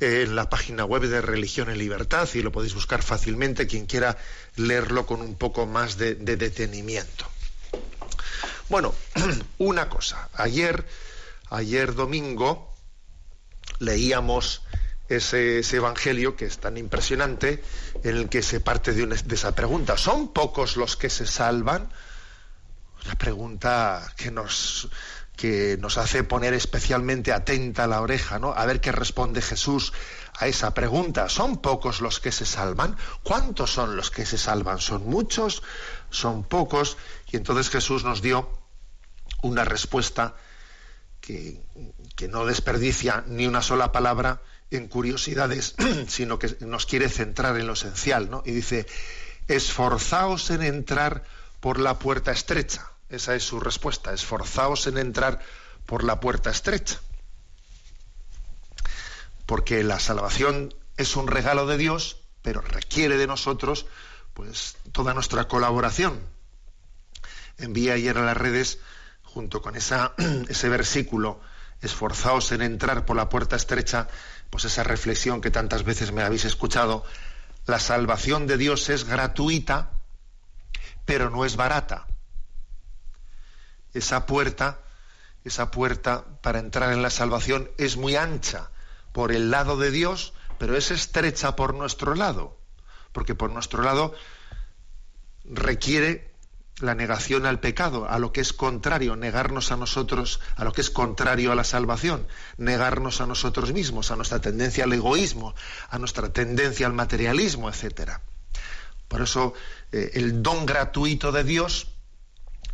[0.00, 4.16] en la página web de Religión en Libertad y lo podéis buscar fácilmente quien quiera
[4.56, 7.26] leerlo con un poco más de, detenimiento.
[8.70, 8.94] Bueno,
[9.58, 10.30] una cosa.
[10.32, 10.86] Ayer,
[11.50, 12.74] ayer domingo,
[13.80, 14.62] leíamos
[15.10, 17.62] ese, evangelio que es tan impresionante,
[18.02, 19.98] en el que se parte de, de esa pregunta.
[19.98, 21.92] ¿Son pocos los que se salvan?
[23.04, 24.88] Una pregunta que nos,
[25.40, 28.52] que nos hace poner especialmente atenta la oreja, ¿no?
[28.52, 29.94] A ver qué responde Jesús
[30.38, 31.30] a esa pregunta.
[31.30, 32.94] ¿Son pocos los que se salvan?
[33.22, 34.80] ¿Cuántos son los que se salvan?
[34.80, 35.62] ¿Son muchos?
[36.10, 36.98] ¿Son pocos?
[37.32, 38.50] Y entonces Jesús nos dio
[39.40, 40.36] una respuesta
[41.22, 41.62] que,
[42.16, 45.74] que no desperdicia ni una sola palabra en curiosidades,
[46.08, 48.42] sino que nos quiere centrar en lo esencial, ¿no?
[48.44, 48.86] Y dice,
[49.48, 51.24] esforzaos en entrar
[51.60, 54.12] por la puerta estrecha esa es su respuesta.
[54.12, 55.40] Esforzaos en entrar
[55.84, 57.00] por la puerta estrecha.
[59.46, 63.86] Porque la salvación es un regalo de Dios, pero requiere de nosotros
[64.32, 66.20] pues toda nuestra colaboración.
[67.58, 68.78] Envié ayer a las redes,
[69.22, 70.14] junto con esa,
[70.48, 71.40] ese versículo,
[71.82, 74.08] esforzaos en entrar por la puerta estrecha,
[74.50, 77.04] pues esa reflexión que tantas veces me habéis escuchado.
[77.66, 79.90] La salvación de Dios es gratuita,
[81.04, 82.06] pero no es barata.
[83.94, 84.80] Esa puerta,
[85.44, 88.70] esa puerta para entrar en la salvación es muy ancha
[89.12, 92.58] por el lado de Dios, pero es estrecha por nuestro lado,
[93.12, 94.14] porque por nuestro lado
[95.44, 96.30] requiere
[96.78, 100.80] la negación al pecado, a lo que es contrario, negarnos a nosotros, a lo que
[100.80, 102.26] es contrario a la salvación,
[102.56, 105.54] negarnos a nosotros mismos, a nuestra tendencia al egoísmo,
[105.90, 108.22] a nuestra tendencia al materialismo, etcétera.
[109.08, 109.54] Por eso
[109.92, 111.88] eh, el don gratuito de Dios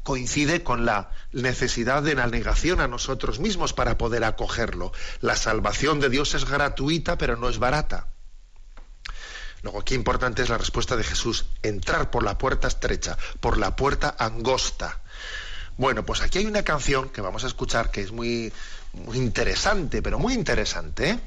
[0.07, 4.93] coincide con la necesidad de la negación a nosotros mismos para poder acogerlo.
[5.21, 8.07] La salvación de Dios es gratuita, pero no es barata.
[9.63, 13.75] Luego, qué importante es la respuesta de Jesús, entrar por la puerta estrecha, por la
[13.75, 15.01] puerta angosta.
[15.77, 18.53] Bueno, pues aquí hay una canción que vamos a escuchar que es muy,
[19.13, 21.11] interesante, pero muy interesante.
[21.11, 21.21] ¿eh?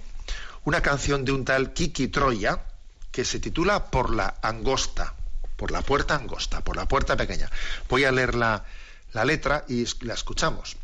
[0.63, 2.63] Una canción de un tal Kiki Troya
[3.11, 5.15] que se titula Por la angosta,
[5.59, 7.51] por la puerta angosta, por la puerta pequeña.
[7.89, 8.63] Voy a leer la,
[9.11, 10.77] la letra y la escuchamos.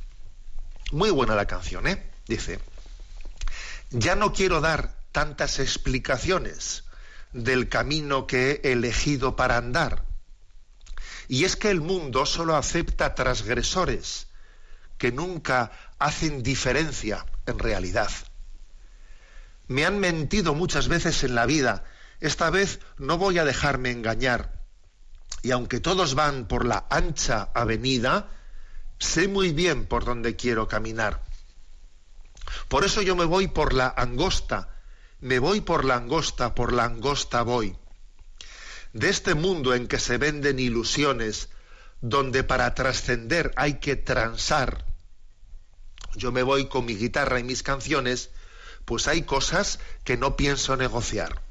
[0.92, 2.12] Muy buena la canción, ¿eh?
[2.28, 2.60] Dice,
[3.90, 6.84] ya no quiero dar tantas explicaciones
[7.32, 10.04] del camino que he elegido para andar.
[11.30, 14.28] Y es que el mundo solo acepta transgresores
[14.98, 18.12] que nunca hacen diferencia en realidad.
[19.68, 21.86] Me han mentido muchas veces en la vida.
[22.20, 24.55] Esta vez no voy a dejarme engañar.
[25.46, 28.32] Y aunque todos van por la ancha avenida,
[28.98, 31.24] sé muy bien por dónde quiero caminar.
[32.68, 34.70] Por eso yo me voy por la angosta,
[35.20, 37.78] me voy por la angosta, por la angosta voy.
[38.94, 41.50] De este mundo en que se venden ilusiones,
[42.02, 44.84] donde para trascender hay que transar,
[46.16, 48.32] yo me voy con mi guitarra y mis canciones,
[48.84, 51.45] pues hay cosas que no pienso negociar.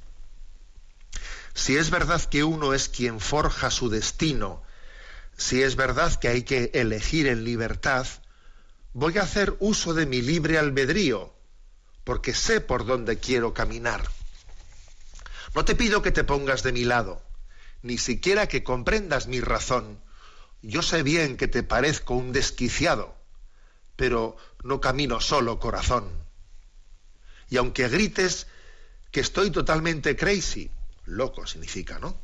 [1.55, 4.63] Si es verdad que uno es quien forja su destino,
[5.37, 8.07] si es verdad que hay que elegir en libertad,
[8.93, 11.33] voy a hacer uso de mi libre albedrío,
[12.03, 14.03] porque sé por dónde quiero caminar.
[15.55, 17.23] No te pido que te pongas de mi lado,
[17.83, 20.01] ni siquiera que comprendas mi razón.
[20.61, 23.17] Yo sé bien que te parezco un desquiciado,
[23.95, 26.11] pero no camino solo, corazón.
[27.49, 28.49] Y aunque grites
[29.13, 30.71] que estoy totalmente crazy,
[31.05, 32.19] loco significa, ¿no?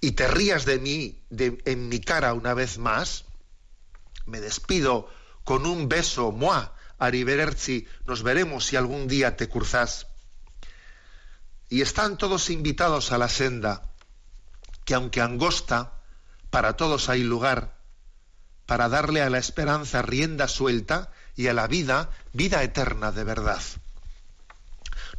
[0.00, 3.24] Y te rías de mí de, en mi cara una vez más,
[4.26, 5.08] me despido
[5.44, 10.06] con un beso, moi, Arrivederci, nos veremos si algún día te cruzas.
[11.68, 13.90] Y están todos invitados a la senda,
[14.84, 15.92] que aunque angosta,
[16.50, 17.76] para todos hay lugar,
[18.64, 23.60] para darle a la esperanza rienda suelta y a la vida vida eterna de verdad.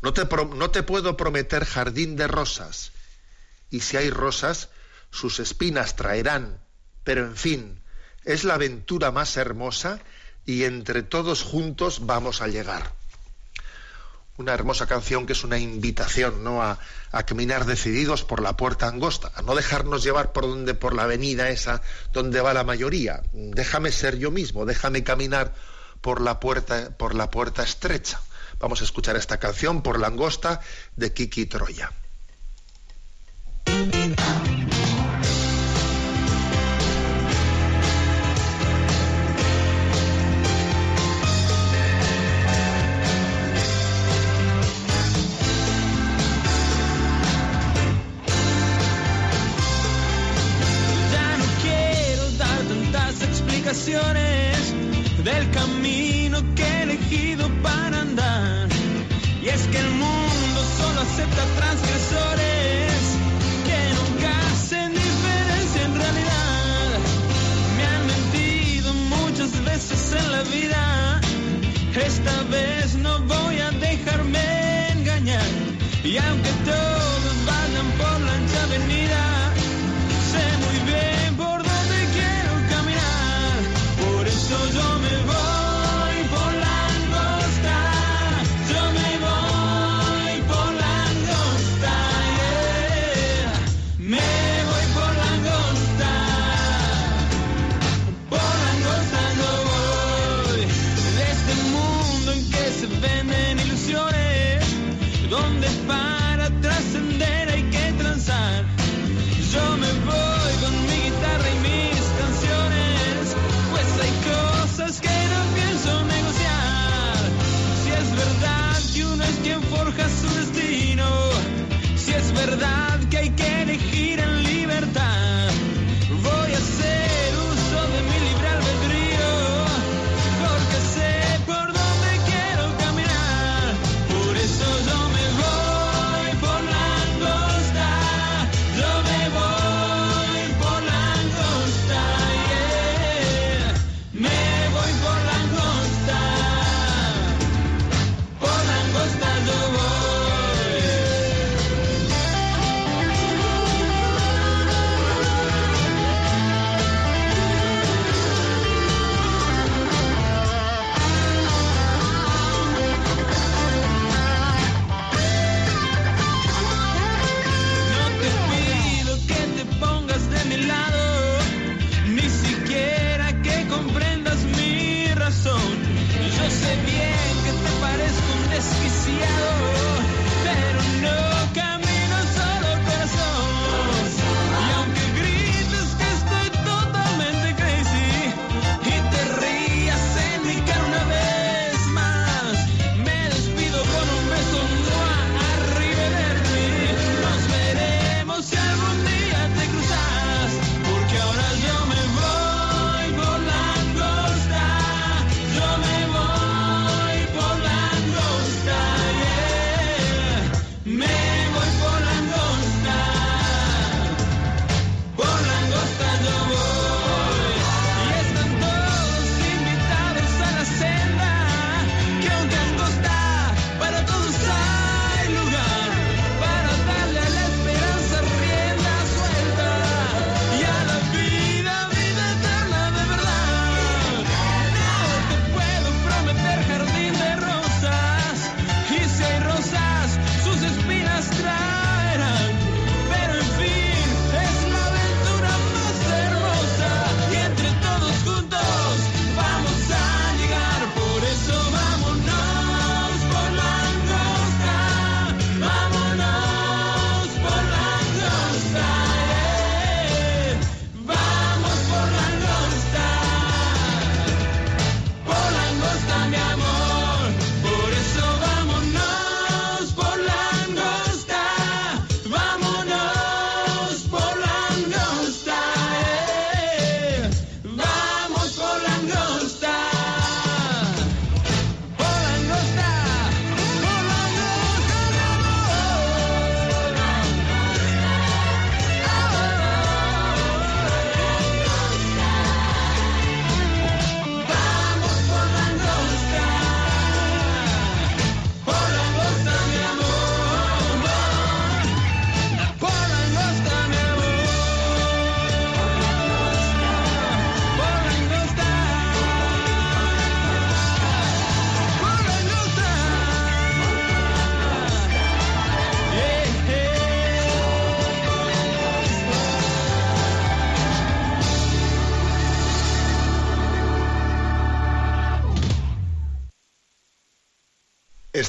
[0.07, 2.93] No te, puedo prometer jardín de rosas,
[3.69, 4.69] y si hay rosas,
[5.11, 6.61] sus espinas traerán,
[7.03, 7.81] pero en fin,
[8.23, 9.99] es la aventura más hermosa
[10.45, 12.93] y entre todos juntos vamos a llegar.
[14.37, 16.63] Una hermosa canción que es una invitación ¿no?
[16.63, 16.79] a,
[17.11, 21.03] a, caminar decididos por la puerta angosta, a no dejarnos llevar por donde, por la
[21.03, 21.81] avenida esa
[22.13, 23.23] donde va la mayoría.
[23.33, 25.53] Déjame ser yo mismo, déjame caminar
[25.99, 28.21] por la puerta, por la puerta estrecha.
[28.59, 30.61] Vamos a escuchar esta canción por la angosta
[30.95, 31.91] de Kiki Troya.
[55.77, 58.67] Camino que he elegido para andar.
[59.43, 63.01] Y es que el mundo solo acepta transgresores
[63.67, 66.99] que nunca hacen diferencia en realidad.
[67.77, 71.21] Me han mentido muchas veces en la vida.
[71.93, 75.51] Esta vez no voy a dejarme engañar.
[76.03, 79.06] Y aunque todos vayan por la ancha avenida,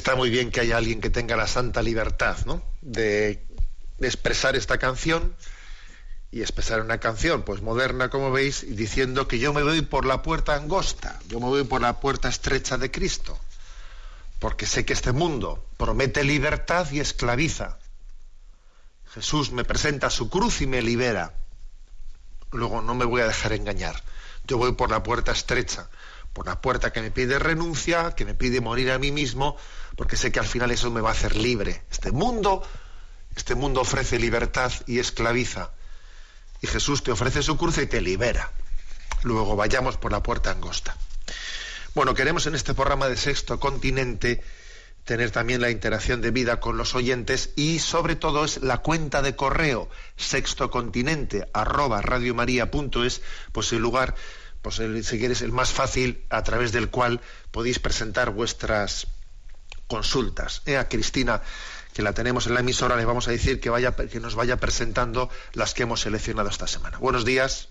[0.09, 2.63] está muy bien que haya alguien que tenga la santa libertad, ¿no?
[2.81, 3.45] De,
[4.01, 5.35] expresar esta canción
[6.31, 10.23] y expresar una canción, pues moderna, como veis, diciendo que yo me voy por la
[10.23, 13.37] puerta angosta, yo me voy por la puerta estrecha de Cristo,
[14.39, 17.77] porque sé que este mundo promete libertad y esclaviza.
[19.13, 21.35] Jesús me presenta su cruz y me libera.
[22.51, 24.01] Luego no me voy a dejar engañar.
[24.47, 25.87] Yo voy por la puerta estrecha,
[26.33, 29.55] por la puerta que me pide renuncia, que me pide morir a mí mismo,
[29.99, 31.83] porque sé que al final eso me va a hacer libre.
[31.91, 32.63] Este mundo,
[33.35, 35.71] este mundo ofrece libertad y esclaviza
[36.61, 38.49] y Jesús te ofrece su cruz y te libera.
[39.23, 40.95] Luego vayamos por la puerta angosta.
[41.95, 44.41] Bueno, queremos en este programa de Sexto Continente
[45.03, 49.21] tener también la interacción de vida con los oyentes y sobre todo es la cuenta
[49.21, 53.21] de correo sextocontinente arroba radiomaria.es,
[53.51, 54.15] pues el lugar,
[54.61, 57.19] pues el, si quieres, el más fácil a través del cual
[57.51, 59.05] podéis presentar vuestras
[59.89, 60.61] consultas.
[60.65, 61.41] Eh, a Cristina
[61.93, 64.55] que la tenemos en la emisora, le vamos a decir que, vaya, que nos vaya
[64.57, 66.97] presentando las que hemos seleccionado esta semana.
[66.99, 67.67] Buenos días.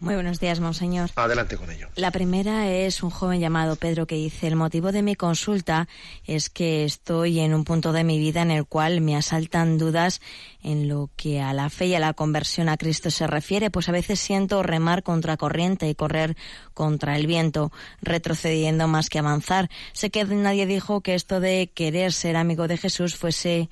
[0.00, 1.10] Muy buenos días, monseñor.
[1.14, 1.88] Adelante con ello.
[1.94, 5.88] La primera es un joven llamado Pedro que dice, el motivo de mi consulta
[6.26, 10.20] es que estoy en un punto de mi vida en el cual me asaltan dudas
[10.62, 13.88] en lo que a la fe y a la conversión a Cristo se refiere, pues
[13.88, 16.36] a veces siento remar contra corriente y correr
[16.74, 17.72] contra el viento,
[18.02, 19.70] retrocediendo más que avanzar.
[19.92, 23.70] Sé que nadie dijo que esto de querer ser amigo de Jesús fuese,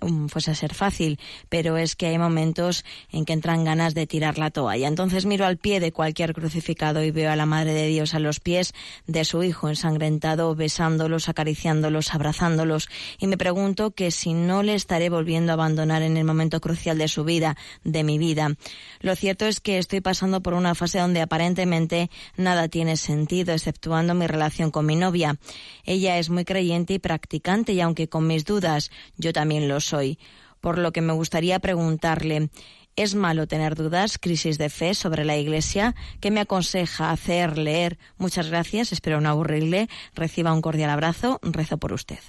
[0.00, 1.18] um, fuese a ser fácil,
[1.48, 4.88] pero es que hay momentos en que entran ganas de tirar la toalla.
[4.88, 8.18] Entonces miro al pie de cualquier crucificado y veo a la Madre de Dios a
[8.18, 8.74] los pies
[9.06, 15.08] de su Hijo ensangrentado, besándolos, acariciándolos, abrazándolos, y me pregunto que si no le estaré
[15.08, 18.54] volviendo a abandonar en el momento crucial de su vida, de mi vida.
[19.00, 24.14] Lo cierto es que estoy pasando por una fase donde aparentemente nada tiene sentido, exceptuando
[24.14, 25.36] mi relación con mi novia.
[25.84, 30.18] Ella es muy creyente y practicante y aunque con mis dudas yo también lo soy.
[30.60, 32.48] Por lo que me gustaría preguntarle,
[32.96, 35.96] ¿Es malo tener dudas, crisis de fe sobre la Iglesia?
[36.20, 37.98] ¿Qué me aconseja hacer, leer?
[38.18, 39.88] Muchas gracias, espero no aburrirle.
[40.14, 42.20] Reciba un cordial abrazo, rezo por usted.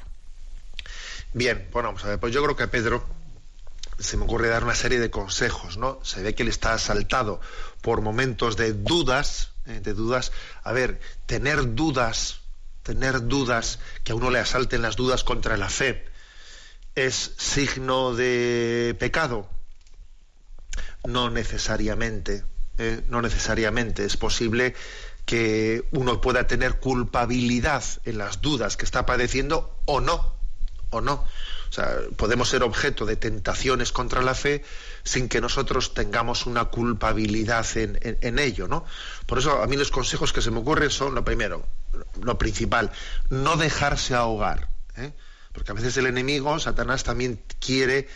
[1.34, 3.06] Bien, bueno, vamos a ver, pues yo creo que Pedro
[4.00, 6.00] se me ocurre dar una serie de consejos, ¿no?
[6.04, 7.40] Se ve que él está asaltado
[7.82, 9.80] por momentos de dudas, ¿eh?
[9.82, 10.32] de dudas.
[10.64, 12.42] A ver, tener dudas,
[12.84, 16.06] tener dudas, que a uno le asalten las dudas contra la fe,
[16.96, 19.50] ¿es signo de pecado?
[21.06, 22.44] No necesariamente,
[22.78, 23.02] ¿eh?
[23.10, 24.06] no necesariamente.
[24.06, 24.76] Es posible
[25.26, 30.36] que uno pueda tener culpabilidad en las dudas que está padeciendo o no,
[30.92, 31.26] o no
[31.76, 34.64] sea, podemos ser objeto de tentaciones contra la fe
[35.04, 38.86] sin que nosotros tengamos una culpabilidad en, ello, ¿no?
[39.26, 41.68] Por eso a mí los consejos que se me ocurren son, lo primero,
[42.22, 42.92] lo principal,
[43.30, 45.12] no dejarse ahogar, ¿eh?
[45.52, 48.08] porque a veces el enemigo, Satanás, también quiere,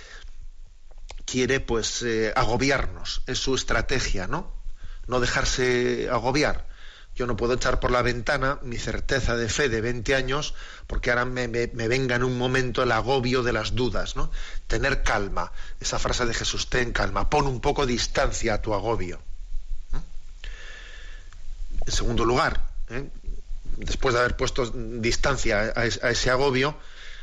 [1.25, 4.53] quiere pues eh, agobiarnos, es su estrategia, ¿no?
[5.07, 6.68] No dejarse agobiar.
[7.19, 10.53] Yo no puedo echar por la ventana mi certeza de fe de 20 años
[10.87, 14.31] porque ahora me, venga en un momento el agobio de las dudas, ¿no?
[14.67, 15.51] Tener calma.
[15.81, 19.19] Esa frase de Jesús, ten calma, pon un poco distancia a tu agobio.
[21.85, 23.09] En segundo lugar, ¿eh?
[23.75, 26.77] después de haber puesto distancia a, ese agobio,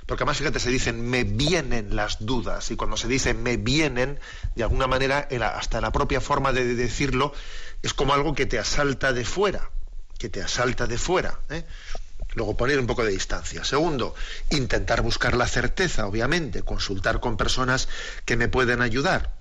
[0.04, 4.20] porque además fíjate, se dicen me vienen las dudas, y cuando se dice me vienen,
[4.56, 5.26] de alguna manera,
[5.56, 7.32] hasta la propia forma de decirlo,
[7.82, 9.70] es como algo que te asalta de fuera
[10.18, 11.40] que te asalta de fuera.
[11.50, 11.64] ¿eh?
[12.34, 13.64] Luego poner un poco de distancia.
[13.64, 14.14] Segundo,
[14.50, 17.88] intentar buscar la certeza, obviamente, consultar con personas
[18.24, 19.34] que me pueden ayudar.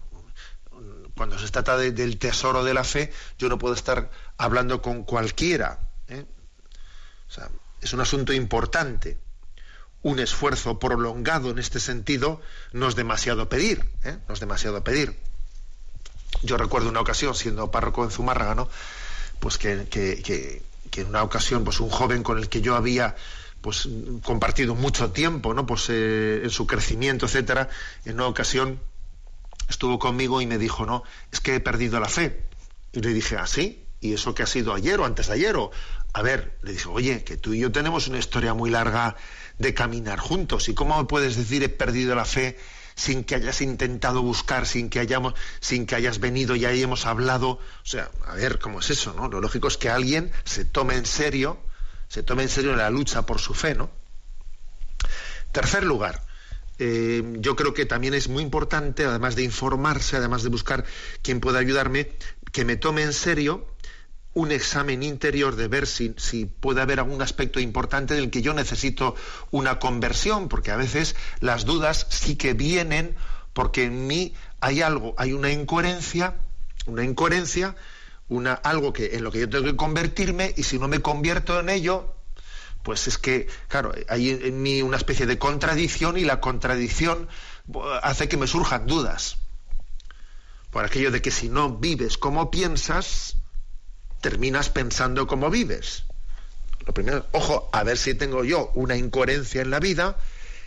[1.15, 5.79] Cuando se trata del tesoro de la fe, yo no puedo estar hablando con cualquiera.
[6.09, 6.25] ¿eh?
[7.81, 9.17] es un asunto importante.
[10.01, 12.41] Un esfuerzo prolongado en este sentido
[12.73, 13.89] no es demasiado pedir.
[14.03, 14.17] ¿eh?
[14.27, 15.17] No es demasiado pedir.
[16.43, 18.69] Yo recuerdo una ocasión, siendo párroco en Zumárraga, ¿no?
[19.45, 20.63] Pues que, que,
[20.99, 23.15] en una ocasión pues un joven con el que yo había
[23.61, 23.87] pues
[24.23, 27.69] compartido mucho tiempo no pues eh, en su crecimiento etcétera
[28.05, 28.79] en una ocasión
[29.69, 32.41] estuvo conmigo y me dijo no es que he perdido la fe
[32.91, 33.45] y le dije ah
[34.01, 35.69] y eso que ha sido ayer o antes de ayer o
[36.13, 39.15] a ver le dije oye que tú y yo tenemos una historia muy larga
[39.57, 40.69] de caminar juntos.
[40.69, 42.57] Y cómo me puedes decir he perdido la fe
[42.95, 47.49] sin que hayas intentado buscar, sin que hayamos, sin que hayas venido y hayamos hablado.
[47.49, 49.27] O sea, a ver cómo es eso, ¿no?
[49.27, 51.59] Lo lógico es que alguien se tome en serio,
[52.07, 53.89] se tome en serio la lucha por su fe, ¿no?
[55.51, 56.25] Tercer lugar,
[56.79, 60.85] eh, yo creo que también es muy importante, además de informarse, además de buscar
[61.21, 62.11] quien pueda ayudarme,
[62.51, 63.67] que me tome en serio
[64.35, 68.41] un examen interior de ver si, si, puede haber algún aspecto importante en el que
[68.41, 69.15] yo necesito
[69.49, 73.15] una conversión, porque a veces las dudas sí que vienen
[73.53, 76.35] porque en mí hay algo, hay una incoherencia,
[76.85, 77.77] una incoherencia,
[78.27, 81.57] una, algo que, en lo que yo tengo que convertirme y si no me convierto
[81.57, 82.13] en ello,
[82.83, 87.29] pues es que, claro, hay en mí una especie de contradicción y la contradicción
[88.03, 89.37] hace que me surjan dudas.
[90.69, 93.37] Por aquello de que si no vives como piensas,
[94.25, 96.05] terminas pensando como vives.
[96.87, 100.17] Lo primero, ojo, a ver si tengo yo una incoherencia en la vida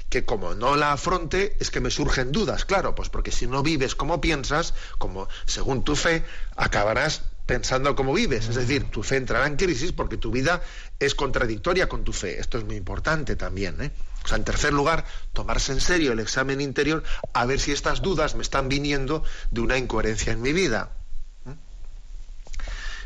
[0.08, 3.64] que como no la afronte es que me surgen dudas, claro, pues porque si no
[3.64, 9.16] vives como piensas, como según tu fe, acabarás pensando como vives, es decir, tu fe
[9.16, 10.62] entrará en crisis porque tu vida
[11.00, 12.38] es contradictoria con tu fe.
[12.38, 13.82] Esto es muy importante también.
[13.82, 13.90] ¿eh?
[14.24, 17.02] O sea, en tercer lugar, tomarse en serio el examen interior
[17.32, 20.92] a ver si estas dudas me están viniendo de una incoherencia en mi vida.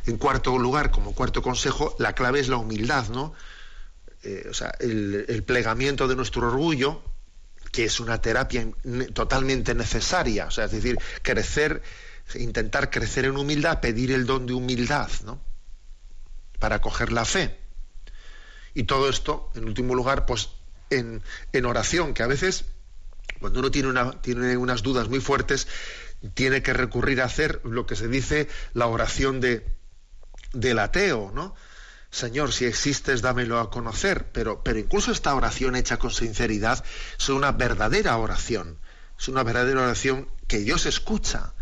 [0.07, 3.35] En cuarto lugar, como cuarto consejo, la clave es la humildad, ¿no?
[4.25, 7.03] Eh, o sea, el, plegamiento de nuestro orgullo,
[7.71, 8.69] que es una terapia
[9.15, 11.83] totalmente necesaria, o sea, es decir, crecer,
[12.35, 15.41] intentar crecer en humildad, pedir el don de humildad, ¿no?
[16.59, 17.59] Para coger la fe.
[18.75, 20.51] Y todo esto, en último lugar, pues
[20.91, 21.23] en,
[21.65, 22.65] oración, que a veces,
[23.41, 25.67] cuando uno tiene unas dudas muy fuertes,
[26.35, 29.67] tiene que recurrir a hacer lo que se dice la oración de,
[30.53, 31.55] del ateo, ¿no?
[32.11, 34.31] Señor, si existes, dámelo a conocer.
[34.33, 36.85] Pero, pero incluso esta oración hecha con sinceridad
[37.19, 38.79] es una verdadera oración.
[39.19, 41.55] Es una verdadera oración que Dios escucha.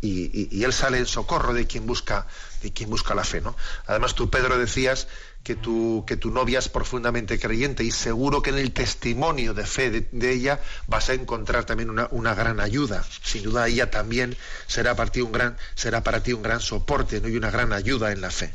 [0.00, 2.26] Y, Él sale en socorro de quien busca,
[2.62, 3.40] de quien busca la fe.
[3.40, 3.56] ¿no?
[3.86, 5.06] Además, tú, Pedro, decías
[5.44, 9.66] que tu, que tu novia es profundamente creyente y seguro que en el testimonio de
[9.66, 13.04] fe de, ella vas a encontrar también una, una, gran ayuda.
[13.22, 14.36] Sin duda ella también
[14.66, 17.28] será para ti un gran, será para ti un gran soporte ¿no?
[17.28, 18.52] y una gran ayuda en la fe.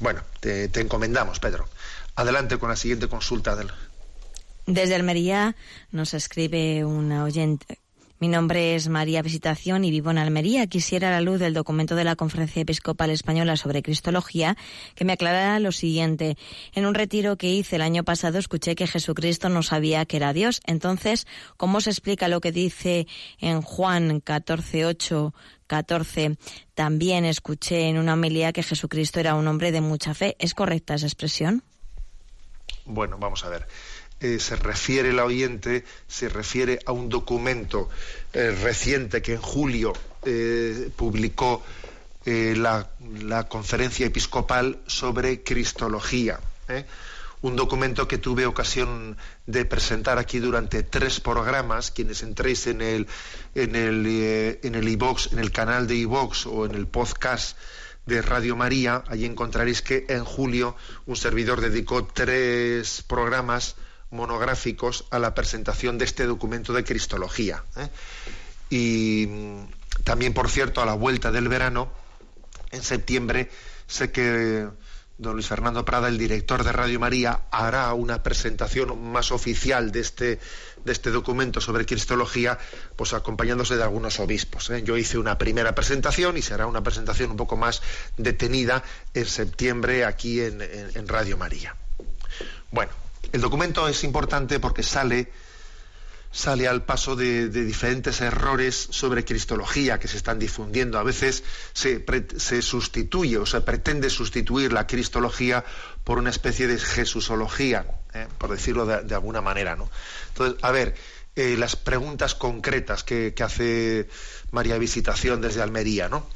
[0.00, 1.68] Bueno, te, encomendamos, Pedro.
[2.16, 3.54] Adelante con la siguiente consulta.
[3.56, 3.70] Del...
[4.66, 5.54] Desde Almería
[5.92, 7.78] nos escribe una oyente.
[8.18, 10.66] Mi nombre es María Visitación y vivo en Almería.
[10.66, 14.56] Quisiera, a la luz del documento de la Conferencia Episcopal Española sobre Cristología,
[14.94, 16.38] que me aclarara lo siguiente.
[16.72, 20.32] En un retiro que hice el año pasado escuché que Jesucristo no sabía que era
[20.32, 20.62] Dios.
[20.66, 21.26] Entonces,
[21.58, 23.06] ¿cómo se explica lo que dice
[23.38, 25.34] en Juan 14.8
[25.66, 26.38] 14.
[26.74, 30.36] También escuché en una homilía que Jesucristo era un hombre de mucha fe.
[30.38, 31.64] ¿Es correcta esa expresión?
[32.84, 33.66] Bueno, vamos a ver.
[34.18, 37.90] Eh, se refiere el oyente, se refiere a un documento
[38.32, 39.92] eh, reciente que en julio
[40.24, 41.62] eh, publicó
[42.24, 42.90] la,
[43.20, 46.40] la, conferencia episcopal sobre Cristología
[47.42, 51.92] un documento que tuve ocasión de presentar aquí durante tres programas.
[51.92, 53.06] Quienes entréis en el
[53.54, 57.56] en el en el iBox, en el canal de iBox o en el podcast
[58.06, 60.74] de Radio María, allí encontraréis que en julio
[61.06, 63.76] un servidor dedicó tres programas
[64.10, 67.64] monográficos a la presentación de este documento de Cristología.
[67.76, 67.88] ¿eh?
[68.70, 71.90] Y mm, también, por cierto, a la vuelta del verano,
[72.70, 73.50] en septiembre,
[73.86, 74.68] sé que
[75.18, 80.00] don Luis Fernando Prada, el director de Radio María, hará una presentación más oficial de
[80.00, 80.40] este,
[80.84, 82.58] de este documento sobre cristología,
[82.96, 84.68] pues acompañándose de algunos obispos.
[84.70, 84.82] ¿eh?
[84.82, 87.82] Yo hice una primera presentación y se hará una presentación un poco más
[88.18, 88.82] detenida
[89.14, 91.74] en septiembre aquí en, en Radio María.
[92.70, 92.92] Bueno,
[93.32, 95.30] el documento es importante porque sale
[96.36, 100.98] sale al paso de, diferentes errores sobre cristología que se están difundiendo.
[100.98, 105.64] A veces se, sustituye o se pretende sustituir la cristología
[106.04, 108.26] por una especie de jesusología, ¿eh?
[108.36, 109.76] por decirlo de, alguna manera.
[109.76, 109.90] ¿no?
[110.28, 110.94] Entonces, a ver,
[111.36, 114.08] eh, las preguntas concretas que, hace
[114.50, 116.26] María Visitación desde Almería, ¿no?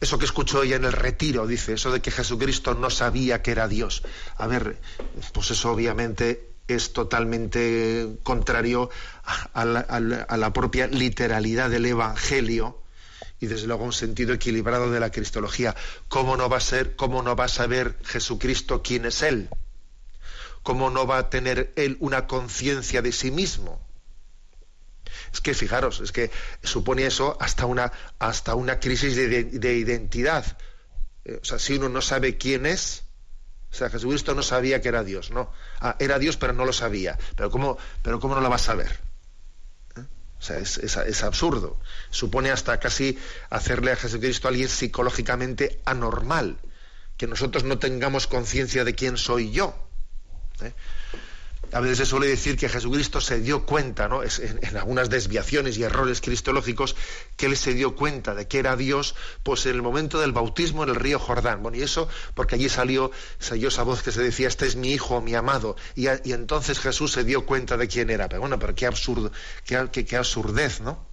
[0.00, 3.52] Eso que escuchó ella en el retiro, dice, eso de que Jesucristo no sabía que
[3.52, 4.02] era Dios.
[4.36, 4.78] A ver,
[5.32, 8.90] pues eso obviamente es totalmente contrario
[9.54, 12.82] a la, propia literalidad del Evangelio
[13.40, 15.74] y desde luego un sentido equilibrado de la cristología.
[16.08, 19.48] ¿Cómo no va a ser, cómo no va a saber Jesucristo quién es Él?
[20.62, 23.85] ¿Cómo no va a tener Él una conciencia de sí mismo?
[25.32, 26.30] Es que fijaros, es que
[26.62, 30.58] supone eso hasta una, hasta una crisis de, de identidad.
[31.24, 33.04] Eh, o sea, si uno no sabe quién es,
[33.76, 35.52] o sea, Jesucristo no sabía que era Dios, ¿no?
[35.80, 37.18] Ah, era Dios, pero no lo sabía.
[37.36, 38.90] Pero ¿cómo, pero cómo no lo va a saber?
[39.96, 40.04] ¿Eh?
[40.38, 41.78] O sea, es, absurdo.
[42.10, 43.18] Supone hasta casi
[43.50, 46.58] hacerle a Jesucristo a alguien psicológicamente anormal.
[47.18, 49.74] Que nosotros no tengamos conciencia de quién soy yo.
[50.62, 50.72] ¿eh?
[51.72, 54.22] A veces se suele decir que Jesucristo se dio cuenta, ¿no?
[54.22, 56.96] En, algunas desviaciones y errores cristológicos,
[57.36, 60.84] que él se dio cuenta de que era Dios, pues en el momento del bautismo
[60.84, 61.62] en el río Jordán.
[61.62, 64.92] Bueno, y eso porque allí salió, salió esa voz que se decía, este es mi
[64.92, 68.28] hijo, mi amado, y, entonces Jesús se dio cuenta de quién era.
[68.28, 69.32] Pero bueno, pero qué absurdo,
[69.64, 71.06] qué, qué absurdez, ¿no?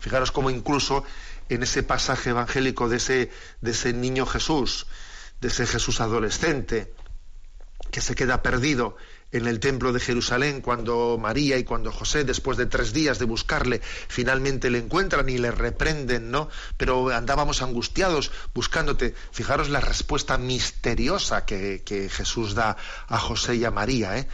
[0.00, 1.04] Fijaros cómo incluso
[1.48, 3.30] en ese pasaje evangélico de ese,
[3.60, 4.86] de ese niño Jesús,
[5.40, 6.92] de ese Jesús adolescente,
[7.90, 8.96] que se queda perdido
[9.34, 13.24] en el templo de Jerusalén cuando María y cuando José, después de tres días de
[13.24, 16.48] buscarle, finalmente le encuentran y le reprenden, ¿no?
[16.76, 19.12] Pero andábamos angustiados buscándote.
[19.32, 21.82] Fijaros la respuesta misteriosa que,
[22.12, 22.76] Jesús da
[23.08, 24.28] a José y a María, ¿eh?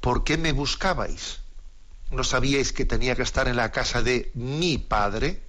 [0.00, 1.40] ¿Por qué me buscabais?
[2.10, 5.42] ¿No sabíais que tenía que estar en la casa de mi padre?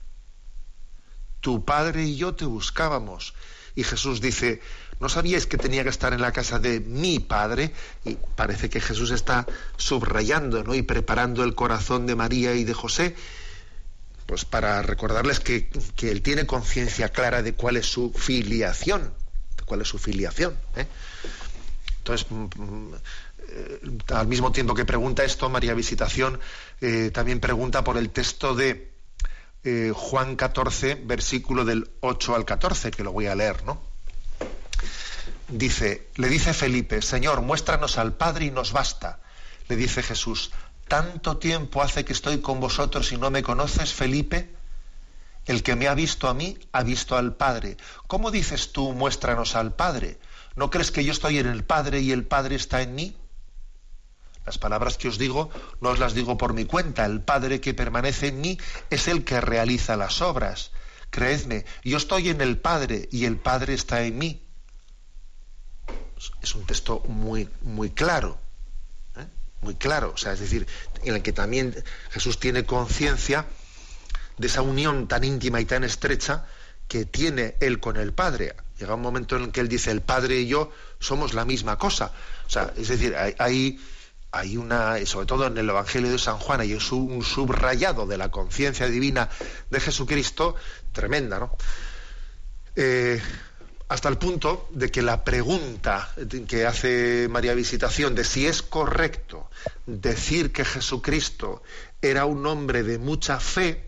[1.40, 3.34] Tu padre y yo te buscábamos.
[3.74, 4.60] Y Jesús dice,
[5.00, 7.72] ¿No sabíais que tenía que estar en la casa de mi padre?
[8.04, 9.46] Y parece que Jesús está
[9.78, 10.74] subrayando ¿no?
[10.74, 13.16] y preparando el corazón de María y de José,
[14.26, 15.70] pues para recordarles que,
[16.02, 19.14] él tiene conciencia clara de cuál es su filiación,
[19.56, 20.56] de cuál es su filiación.
[20.76, 20.88] ¿eh?
[22.00, 22.94] Entonces, mm, mm,
[23.50, 23.80] eh,
[24.10, 26.40] al mismo tiempo que pregunta esto, María Visitación
[26.82, 28.96] eh, también pregunta por el texto de
[29.94, 33.87] Juan 14, versículo del 8 al 14, que lo voy a leer, ¿no?
[35.48, 39.20] Dice, le dice Felipe, Señor, muéstranos al Padre y nos basta.
[39.68, 40.52] Le dice Jesús,
[40.88, 44.54] ¿tanto tiempo hace que estoy con vosotros y no me conoces, Felipe?
[45.46, 47.78] El que me ha visto a mí, ha visto al Padre.
[48.08, 50.20] ¿Cómo dices tú, muéstranos al Padre?
[50.56, 53.16] ¿No crees que yo estoy en el Padre y el Padre está en mí?
[54.46, 55.50] Las palabras que os digo
[55.82, 57.06] no os las digo por mi cuenta.
[57.06, 58.58] El Padre que permanece en mí
[58.90, 60.72] es el que realiza las obras.
[61.10, 64.47] Creedme, yo estoy en el Padre y el Padre está en mí
[66.42, 68.40] es un texto muy, muy claro,
[69.18, 69.26] ¿eh?
[69.62, 70.68] muy claro, o sea, es decir,
[71.04, 71.76] en el que también
[72.12, 73.46] Jesús tiene conciencia
[74.38, 76.46] de esa unión tan íntima y tan estrecha
[76.88, 78.56] que tiene él con el Padre.
[78.80, 81.78] Llega un momento en el que él dice, el Padre y yo somos la misma
[81.78, 82.12] cosa.
[82.46, 83.80] O sea, es decir, hay,
[84.32, 88.30] hay una, sobre todo en el Evangelio de San Juan, hay un subrayado de la
[88.30, 89.30] conciencia divina
[89.70, 90.56] de Jesucristo
[90.94, 91.58] tremenda, ¿no?
[92.76, 93.20] Eh,
[93.90, 96.14] hasta el punto de que la pregunta
[96.48, 99.50] que hace María Visitación de si es correcto
[99.86, 101.64] decir que Jesucristo
[102.02, 103.84] era un hombre de mucha fe,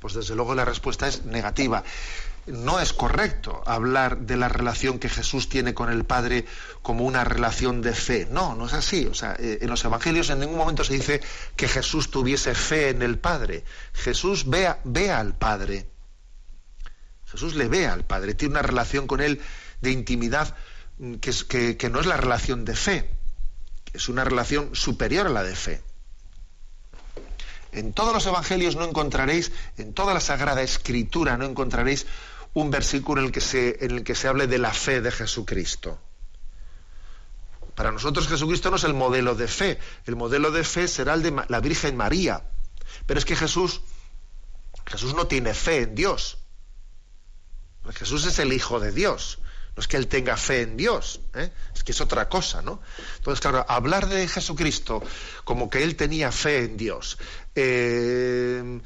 [0.00, 1.84] pues desde luego la respuesta es negativa.
[2.46, 6.44] No es correcto hablar de la relación que Jesús tiene con el Padre
[6.82, 8.26] como una relación de fe.
[8.28, 9.06] No, no es así.
[9.06, 11.20] O sea, eh, en los Evangelios en ningún momento se dice
[11.54, 13.62] que Jesús tuviese fe en el Padre.
[13.92, 15.91] Jesús ve, ve al Padre
[17.32, 19.40] Jesús le ve al Padre, tiene una relación con Él
[19.80, 20.54] de intimidad
[20.98, 23.08] mm, que, no es la relación de fe,
[23.94, 25.82] es una relación superior a la de fe.
[27.72, 32.06] En todos los evangelios no encontraréis, en toda la Sagrada Escritura no encontraréis
[32.52, 35.10] un versículo en el que se, en el que se hable de la fe de
[35.10, 35.98] Jesucristo.
[37.74, 41.22] Para nosotros Jesucristo no es el modelo de fe, el modelo de fe será el
[41.22, 42.44] de la Virgen María.
[43.06, 43.80] Pero es que Jesús,
[44.84, 46.41] Jesús no tiene fe en Dios.
[47.90, 49.38] Jesús es el Hijo de Dios.
[49.74, 51.50] No es que él tenga fe en Dios, ¿eh?
[51.74, 52.82] es que es otra cosa, ¿no?
[53.16, 55.02] Entonces, claro, hablar de Jesucristo
[55.44, 57.16] como que él tenía fe en Dios,
[57.54, 58.80] eh,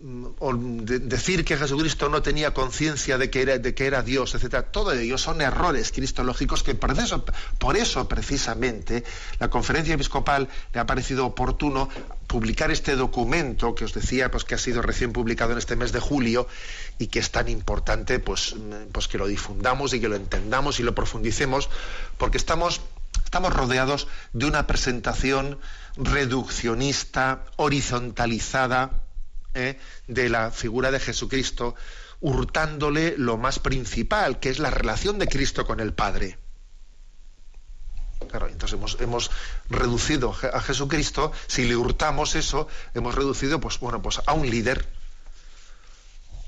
[0.00, 4.92] decir que Jesucristo no tenía conciencia de que era de que era Dios, etcétera, todo
[4.92, 7.24] ello son errores cristológicos que por eso,
[7.58, 9.02] por eso precisamente
[9.40, 11.88] la conferencia episcopal le ha parecido oportuno
[12.28, 15.90] publicar este documento que os decía pues que ha sido recién publicado en este mes
[15.90, 16.46] de julio
[16.98, 18.54] y que es tan importante pues,
[18.92, 21.70] pues que lo difundamos y que lo entendamos y lo profundicemos
[22.18, 22.80] porque estamos
[23.24, 25.58] estamos rodeados de una presentación
[25.96, 29.02] reduccionista, horizontalizada,
[29.58, 29.78] ¿eh?
[30.06, 31.74] de la figura de Jesucristo,
[32.20, 36.38] hurtándole lo más principal, que es la relación de Cristo con el Padre.
[38.28, 39.30] Claro, entonces hemos, hemos,
[39.70, 44.86] reducido a Jesucristo, si le hurtamos eso, hemos reducido pues, bueno, pues a un líder.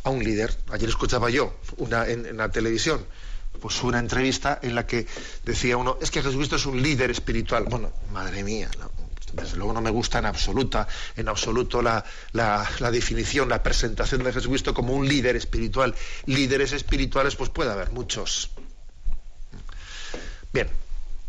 [0.02, 0.56] A un líder.
[0.72, 1.56] Ayer escuchaba yo
[2.06, 3.04] en, en la televisión
[3.61, 5.06] pues una entrevista en la que
[5.44, 7.64] decía uno, es que Jesucristo es un líder espiritual.
[7.64, 8.99] Bueno, madre mía, ¿no?
[9.32, 12.04] Desde luego no me gusta en absoluta, en absoluto la,
[12.90, 15.94] definición, la presentación de Jesucristo como un líder espiritual.
[16.26, 18.50] Líderes espirituales, pues puede haber muchos.
[20.52, 20.68] Bien,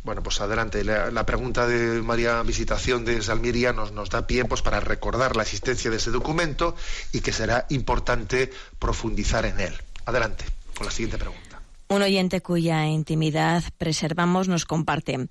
[0.03, 0.83] bueno, pues adelante.
[0.83, 5.43] La, pregunta de María Visitación de Salmiria nos, nos da pie pues, para recordar la
[5.43, 6.75] existencia de ese documento
[7.11, 9.73] y que será importante profundizar en él.
[10.05, 10.45] Adelante,
[10.75, 11.61] con la siguiente pregunta.
[11.91, 15.27] Un oyente cuya intimidad preservamos nos comparte.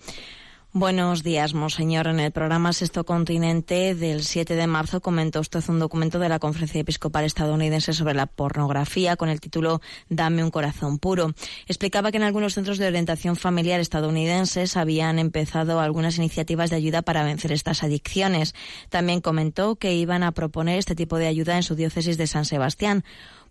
[0.73, 2.07] Buenos días, Monseñor.
[2.07, 6.39] En el programa Sexto Continente del 7 de marzo comentó usted un documento de la
[6.39, 11.35] Conferencia Episcopal Estadounidense sobre la pornografía con el título Dame un corazón puro.
[11.67, 17.03] Explicaba que en algunos centros de orientación familiar estadounidenses habían empezado algunas iniciativas de ayuda
[17.03, 18.55] para vencer estas adicciones.
[18.91, 22.45] También comentó que iban a proponer este tipo de ayuda en su diócesis de San
[22.45, 23.03] Sebastián.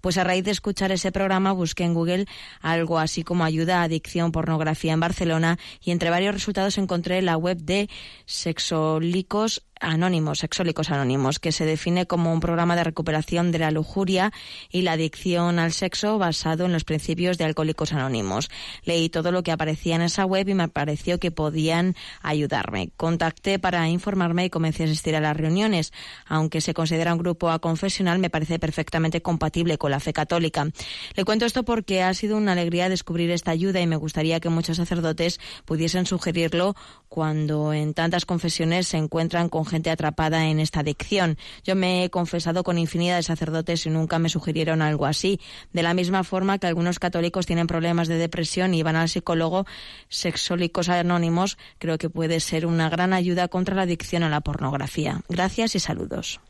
[0.01, 2.25] Pues a raíz de escuchar ese programa busqué en Google
[2.61, 7.37] algo así como ayuda a adicción pornografía en Barcelona y entre varios resultados encontré la
[7.37, 7.89] web de
[8.25, 14.31] Sexólicos Anónimos, Sexólicos Anónimos, que se define como un programa de recuperación de la lujuria
[14.69, 18.49] y la adicción al sexo basado en los principios de Alcohólicos Anónimos.
[18.83, 22.91] Leí todo lo que aparecía en esa web y me pareció que podían ayudarme.
[22.97, 25.93] Contacté para informarme y comencé a asistir a las reuniones.
[26.25, 30.67] Aunque se considera un grupo confesional, me parece perfectamente compatible con la fe católica.
[31.15, 34.49] Le cuento esto porque ha sido una alegría descubrir esta ayuda y me gustaría que
[34.49, 36.75] muchos sacerdotes pudiesen sugerirlo
[37.07, 41.37] cuando en tantas confesiones se encuentran con gente atrapada en esta adicción.
[41.63, 45.39] Yo me he confesado con infinidad de sacerdotes y nunca me sugirieron algo así.
[45.71, 49.65] De la misma forma que algunos católicos tienen problemas de depresión y van al psicólogo,
[50.09, 55.21] sexólicos anónimos creo que puede ser una gran ayuda contra la adicción a la pornografía.
[55.29, 56.41] Gracias y saludos.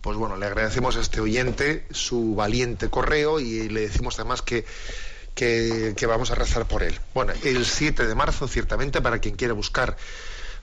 [0.00, 4.64] Pues bueno, le agradecemos a este oyente su valiente correo y le decimos además que
[5.34, 6.98] que, vamos a rezar por él.
[7.12, 9.96] Bueno, el 7 de marzo, ciertamente, para quien quiera buscar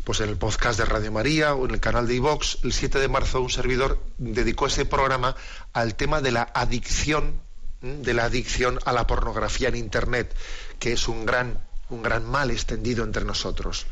[0.04, 3.00] pues en el podcast de Radio María o en el canal de iVox, el 7
[3.00, 5.36] de marzo un servidor dedicó ese programa
[5.74, 7.40] al tema de la adicción,
[7.82, 10.34] de la adicción a la pornografía en internet,
[10.80, 13.86] que es un gran, un gran mal extendido entre nosotros.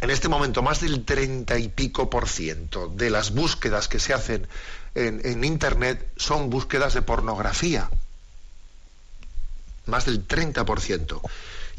[0.00, 4.14] En este momento, más del treinta y pico por ciento de las búsquedas que se
[4.14, 4.46] hacen
[4.94, 7.90] en, en internet son búsquedas de pornografía.
[9.86, 11.20] Más del 30%.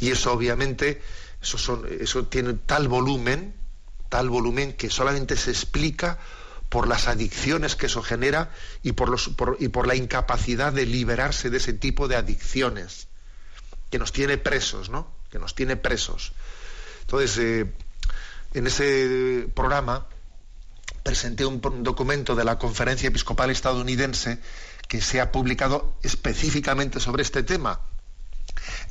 [0.01, 1.01] Y eso obviamente
[1.41, 3.55] eso, tiene tal volumen,
[4.09, 6.19] tal volumen que solamente se explica
[6.69, 8.51] por las adicciones que eso genera
[8.83, 13.07] y por, los, por, y por la incapacidad de liberarse de ese tipo de adicciones,
[13.89, 15.11] que nos tiene presos, ¿no?
[15.31, 16.33] Que nos tiene presos.
[17.01, 17.73] Entonces, eh,
[18.53, 20.07] en ese programa
[21.03, 24.39] presenté un documento de la Conferencia Episcopal Estadounidense
[24.87, 27.79] que se ha publicado específicamente sobre este tema.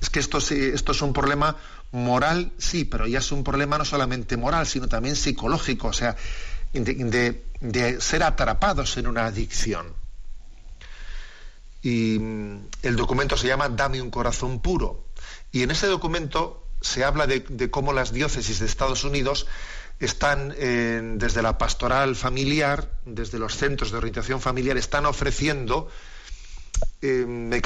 [0.00, 1.56] Es que esto, es un problema
[1.92, 6.16] moral sí, pero ya es un problema no solamente moral, sino también psicológico, o sea,
[6.72, 9.92] de, ser atrapados en una adicción.
[11.82, 15.06] Y mm, el documento se llama Dame un corazón puro.
[15.50, 19.46] Y en ese documento se habla de, de cómo las diócesis de Estados Unidos
[20.00, 25.88] están eh, desde la pastoral familiar, desde los centros de orientación familiar, están ofreciendo
[27.02, 27.62] eh,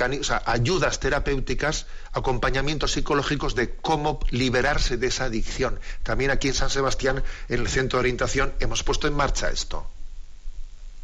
[0.46, 5.80] ayudas terapéuticas, acompañamientos psicológicos de cómo liberarse de esa adicción.
[6.02, 9.86] También aquí en San Sebastián, en el centro de orientación, hemos puesto en marcha esto.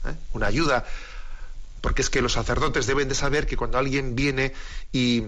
[0.04, 0.14] ¿Eh?
[0.32, 0.84] Una ayuda,
[1.80, 4.52] porque es que los sacerdotes deben de saber que cuando alguien viene
[4.92, 5.24] y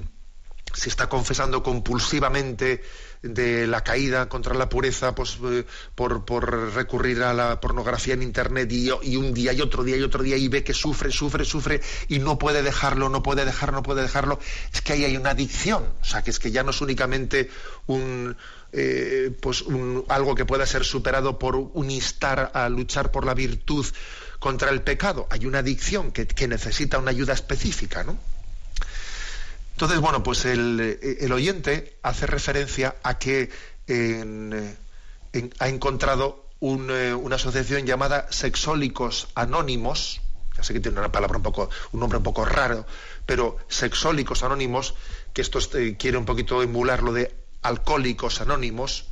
[0.75, 2.85] se está confesando compulsivamente
[3.23, 8.23] de la caída contra la pureza pues, eh, por, por, recurrir a la pornografía en
[8.23, 11.45] Internet y, un día y otro día y otro día y ve que sufre, sufre,
[11.45, 14.39] sufre y no puede dejarlo, no puede dejarlo, no puede dejarlo,
[14.73, 15.85] es que ahí hay una adicción.
[16.01, 17.51] O sea, que es que ya no es únicamente
[17.87, 18.37] un,
[18.73, 23.35] eh, pues un, algo que pueda ser superado por un instar a luchar por la
[23.35, 23.87] virtud
[24.39, 25.27] contra el pecado.
[25.31, 28.17] Hay una adicción que, que necesita una ayuda específica, ¿no?
[29.81, 33.49] Entonces, bueno, pues el, el oyente hace referencia a que
[33.87, 34.77] en,
[35.33, 40.21] en, ha encontrado un, eh, una asociación llamada Sexólicos Anónimos,
[40.55, 42.85] ya sé que tiene una palabra un poco, un nombre un poco raro,
[43.25, 44.93] pero Sexólicos Anónimos,
[45.33, 49.07] que esto eh, quiere un poquito emular lo de Alcohólicos Anónimos,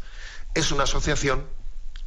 [0.52, 1.46] es una asociación,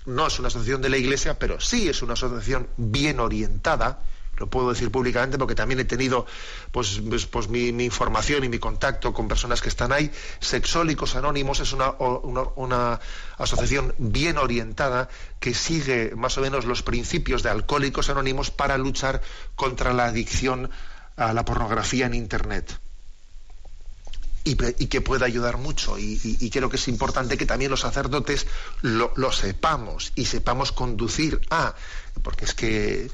[0.05, 4.03] no es una asociación de la Iglesia, pero sí es una asociación bien orientada,
[4.41, 6.25] lo puedo decir públicamente porque también he tenido
[6.71, 10.11] pues, pues, pues mi, información y mi contacto con personas que están ahí.
[10.39, 12.99] Sexólicos Anónimos es una, una,
[13.37, 19.21] asociación bien orientada que sigue más o menos los principios de Alcohólicos Anónimos para luchar
[19.55, 20.71] contra la adicción
[21.17, 22.79] a la pornografía en Internet.
[24.43, 25.99] Y, que pueda ayudar mucho.
[25.99, 28.47] Y, y, creo que es importante que también los sacerdotes
[28.81, 31.75] lo sepamos y sepamos conducir a,
[32.23, 33.09] porque es que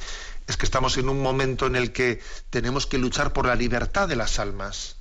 [0.47, 4.07] es que estamos en un momento en el que tenemos que luchar por la libertad
[4.07, 4.97] de las almas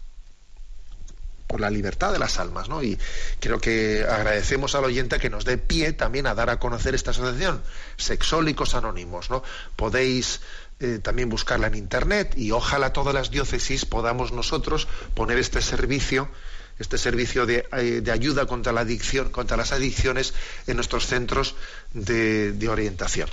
[1.46, 2.82] por la libertad de las almas, ¿no?
[2.82, 2.98] Y
[3.40, 7.12] creo que agradecemos al oyente que nos dé pie también a dar a conocer esta
[7.12, 7.62] asociación,
[7.96, 9.42] Sexólicos Anónimos, ¿no?
[9.76, 10.40] Podéis
[10.80, 16.28] eh, también buscarla en internet y ojalá todas las diócesis podamos nosotros poner este servicio
[16.78, 20.34] este servicio de, eh, ayuda contra la adicción, contra las adicciones
[20.66, 21.54] en nuestros centros
[21.94, 23.30] de orientación.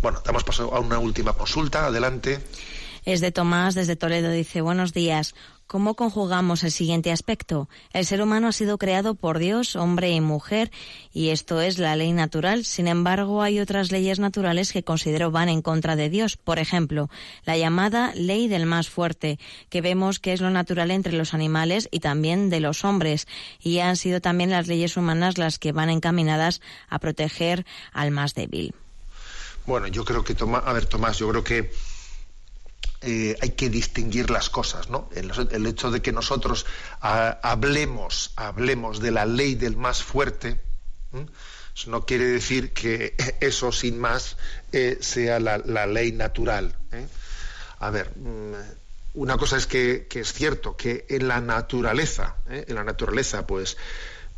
[0.00, 1.86] Bueno, damos paso a una última consulta.
[1.86, 2.40] Adelante.
[3.04, 4.30] Es de Tomás desde Toledo.
[4.30, 5.34] Dice, buenos días.
[5.66, 7.68] ¿Cómo conjugamos el siguiente aspecto?
[7.92, 10.70] El ser humano ha sido creado por Dios, hombre y mujer,
[11.12, 12.64] y esto es la ley natural.
[12.64, 16.36] Sin embargo, hay otras leyes naturales que considero van en contra de Dios.
[16.36, 17.08] Por ejemplo,
[17.44, 19.38] la llamada ley del más fuerte,
[19.70, 23.26] que vemos que es lo natural entre los animales y también de los hombres.
[23.58, 28.34] Y han sido también las leyes humanas las que van encaminadas a proteger al más
[28.34, 28.74] débil.
[29.66, 31.72] Bueno, yo creo que, Tomás, a ver, Tomás, yo creo que
[33.02, 35.08] eh, hay que distinguir las cosas, ¿no?
[35.14, 36.66] El, hecho de que nosotros
[37.00, 40.60] ah, hablemos, hablemos de la ley del más fuerte,
[41.74, 44.36] eso no quiere decir que eso sin más
[44.72, 46.76] eh, sea la, ley natural.
[46.92, 47.06] ¿eh?
[47.80, 48.54] A ver, mm,
[49.14, 53.76] una cosa es que, que, es cierto que en la naturaleza, en la naturaleza, pues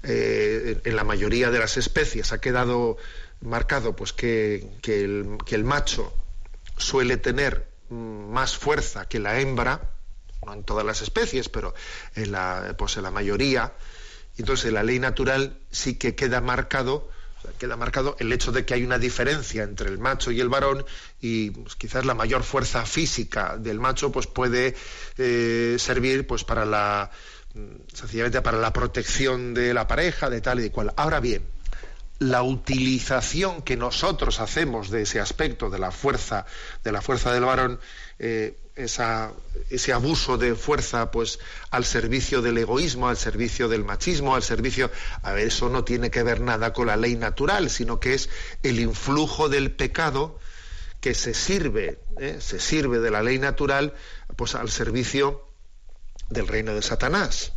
[0.04, 2.98] eh, en la mayoría de las especies ha quedado
[3.40, 6.12] marcado pues que, el, macho
[6.76, 9.92] suele tener más fuerza que la hembra,
[10.44, 11.74] no en todas las especies, pero
[12.14, 13.72] en la, pues en la mayoría.
[14.36, 17.08] Entonces, en la ley natural sí que queda marcado,
[17.58, 20.84] queda marcado el hecho de que hay una diferencia entre el macho y el varón
[21.20, 24.74] y pues, quizás la mayor fuerza física del macho pues puede
[25.18, 27.10] eh, servir pues para la
[27.92, 30.92] sencillamente para la protección de la pareja, de tal y de cual.
[30.96, 31.44] Ahora bien,
[32.18, 36.46] la utilización que nosotros hacemos de ese aspecto de la fuerza
[36.84, 37.80] de la fuerza del varón
[38.18, 39.32] eh, esa,
[39.70, 41.40] ese abuso de fuerza pues
[41.70, 44.90] al servicio del egoísmo al servicio del machismo al servicio
[45.22, 48.30] a ver eso no tiene que ver nada con la ley natural sino que es
[48.62, 50.38] el influjo del pecado
[51.00, 53.92] que se sirve eh, se sirve de la ley natural
[54.36, 55.43] pues al servicio
[56.34, 57.52] del reino de Satanás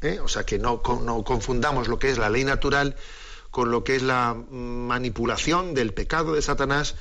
[0.00, 0.20] ¿eh?
[0.20, 2.96] o sea que no, no confundamos lo que es la ley natural
[3.50, 6.94] con lo que es la manipulación del pecado de Satanás,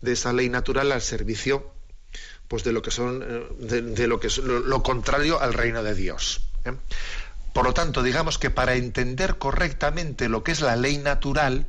[0.00, 1.70] de esa ley natural al servicio
[2.48, 5.82] pues de lo que son eh, de, lo que es lo, lo, contrario al reino
[5.82, 6.42] de Dios.
[6.64, 6.72] ¿eh?
[7.52, 11.66] Por lo tanto, digamos que para entender correctamente lo que es la ley natural,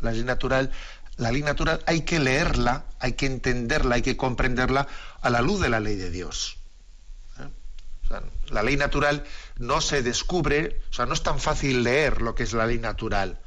[0.00, 0.72] la ley natural,
[1.16, 4.88] la ley natural hay que leerla, hay que entenderla, hay que comprenderla
[5.20, 6.58] a la luz de la ley de Dios.
[8.50, 9.24] La ley natural
[9.58, 12.78] no se descubre, o sea, no es tan fácil leer lo que es la ley
[12.78, 13.40] natural.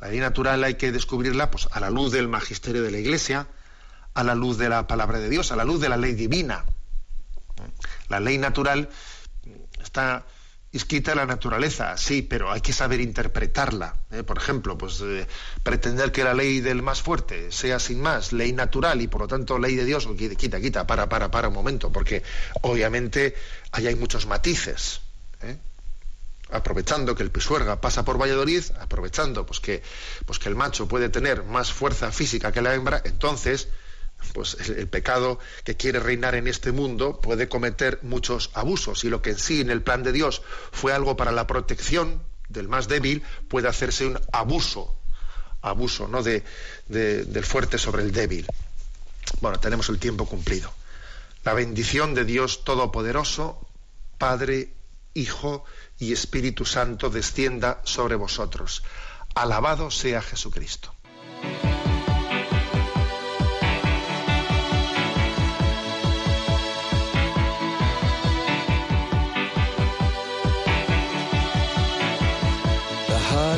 [0.00, 3.48] La ley natural hay que descubrirla pues, a la luz del magisterio de la Iglesia,
[4.14, 6.64] a la luz de la palabra de Dios, a la luz de la ley divina.
[8.08, 8.88] La ley natural
[9.82, 10.24] está
[10.72, 13.96] inscrita en la naturaleza, sí, pero hay que saber interpretarla.
[14.10, 14.22] ¿eh?
[14.22, 15.26] Por ejemplo, pues eh,
[15.62, 19.28] pretender que la ley del más fuerte sea sin más ley natural y por lo
[19.28, 20.06] tanto ley de Dios,
[20.36, 22.22] quita, quita, para, para, para un momento, porque
[22.62, 23.34] obviamente
[23.72, 25.00] ahí hay muchos matices.
[25.42, 25.56] ¿eh?
[26.50, 29.82] aprovechando que el pisuerga pasa por Valladolid, aprovechando pues que,
[30.24, 33.68] pues que el macho puede tener más fuerza física que la hembra, entonces
[34.32, 39.22] pues el, pecado que quiere reinar en este mundo puede cometer muchos abusos y lo
[39.22, 40.42] que en sí en el plan de Dios
[40.72, 44.98] fue algo para la protección del más débil puede hacerse un abuso
[45.62, 46.44] abuso no de,
[46.86, 48.46] de, del fuerte sobre el débil
[49.40, 50.72] bueno tenemos el tiempo cumplido
[51.44, 53.66] la bendición de Dios todopoderoso
[54.18, 54.74] Padre
[55.14, 55.64] Hijo
[55.98, 58.82] y Espíritu Santo descienda sobre vosotros.
[59.34, 60.94] Alabado sea Jesucristo.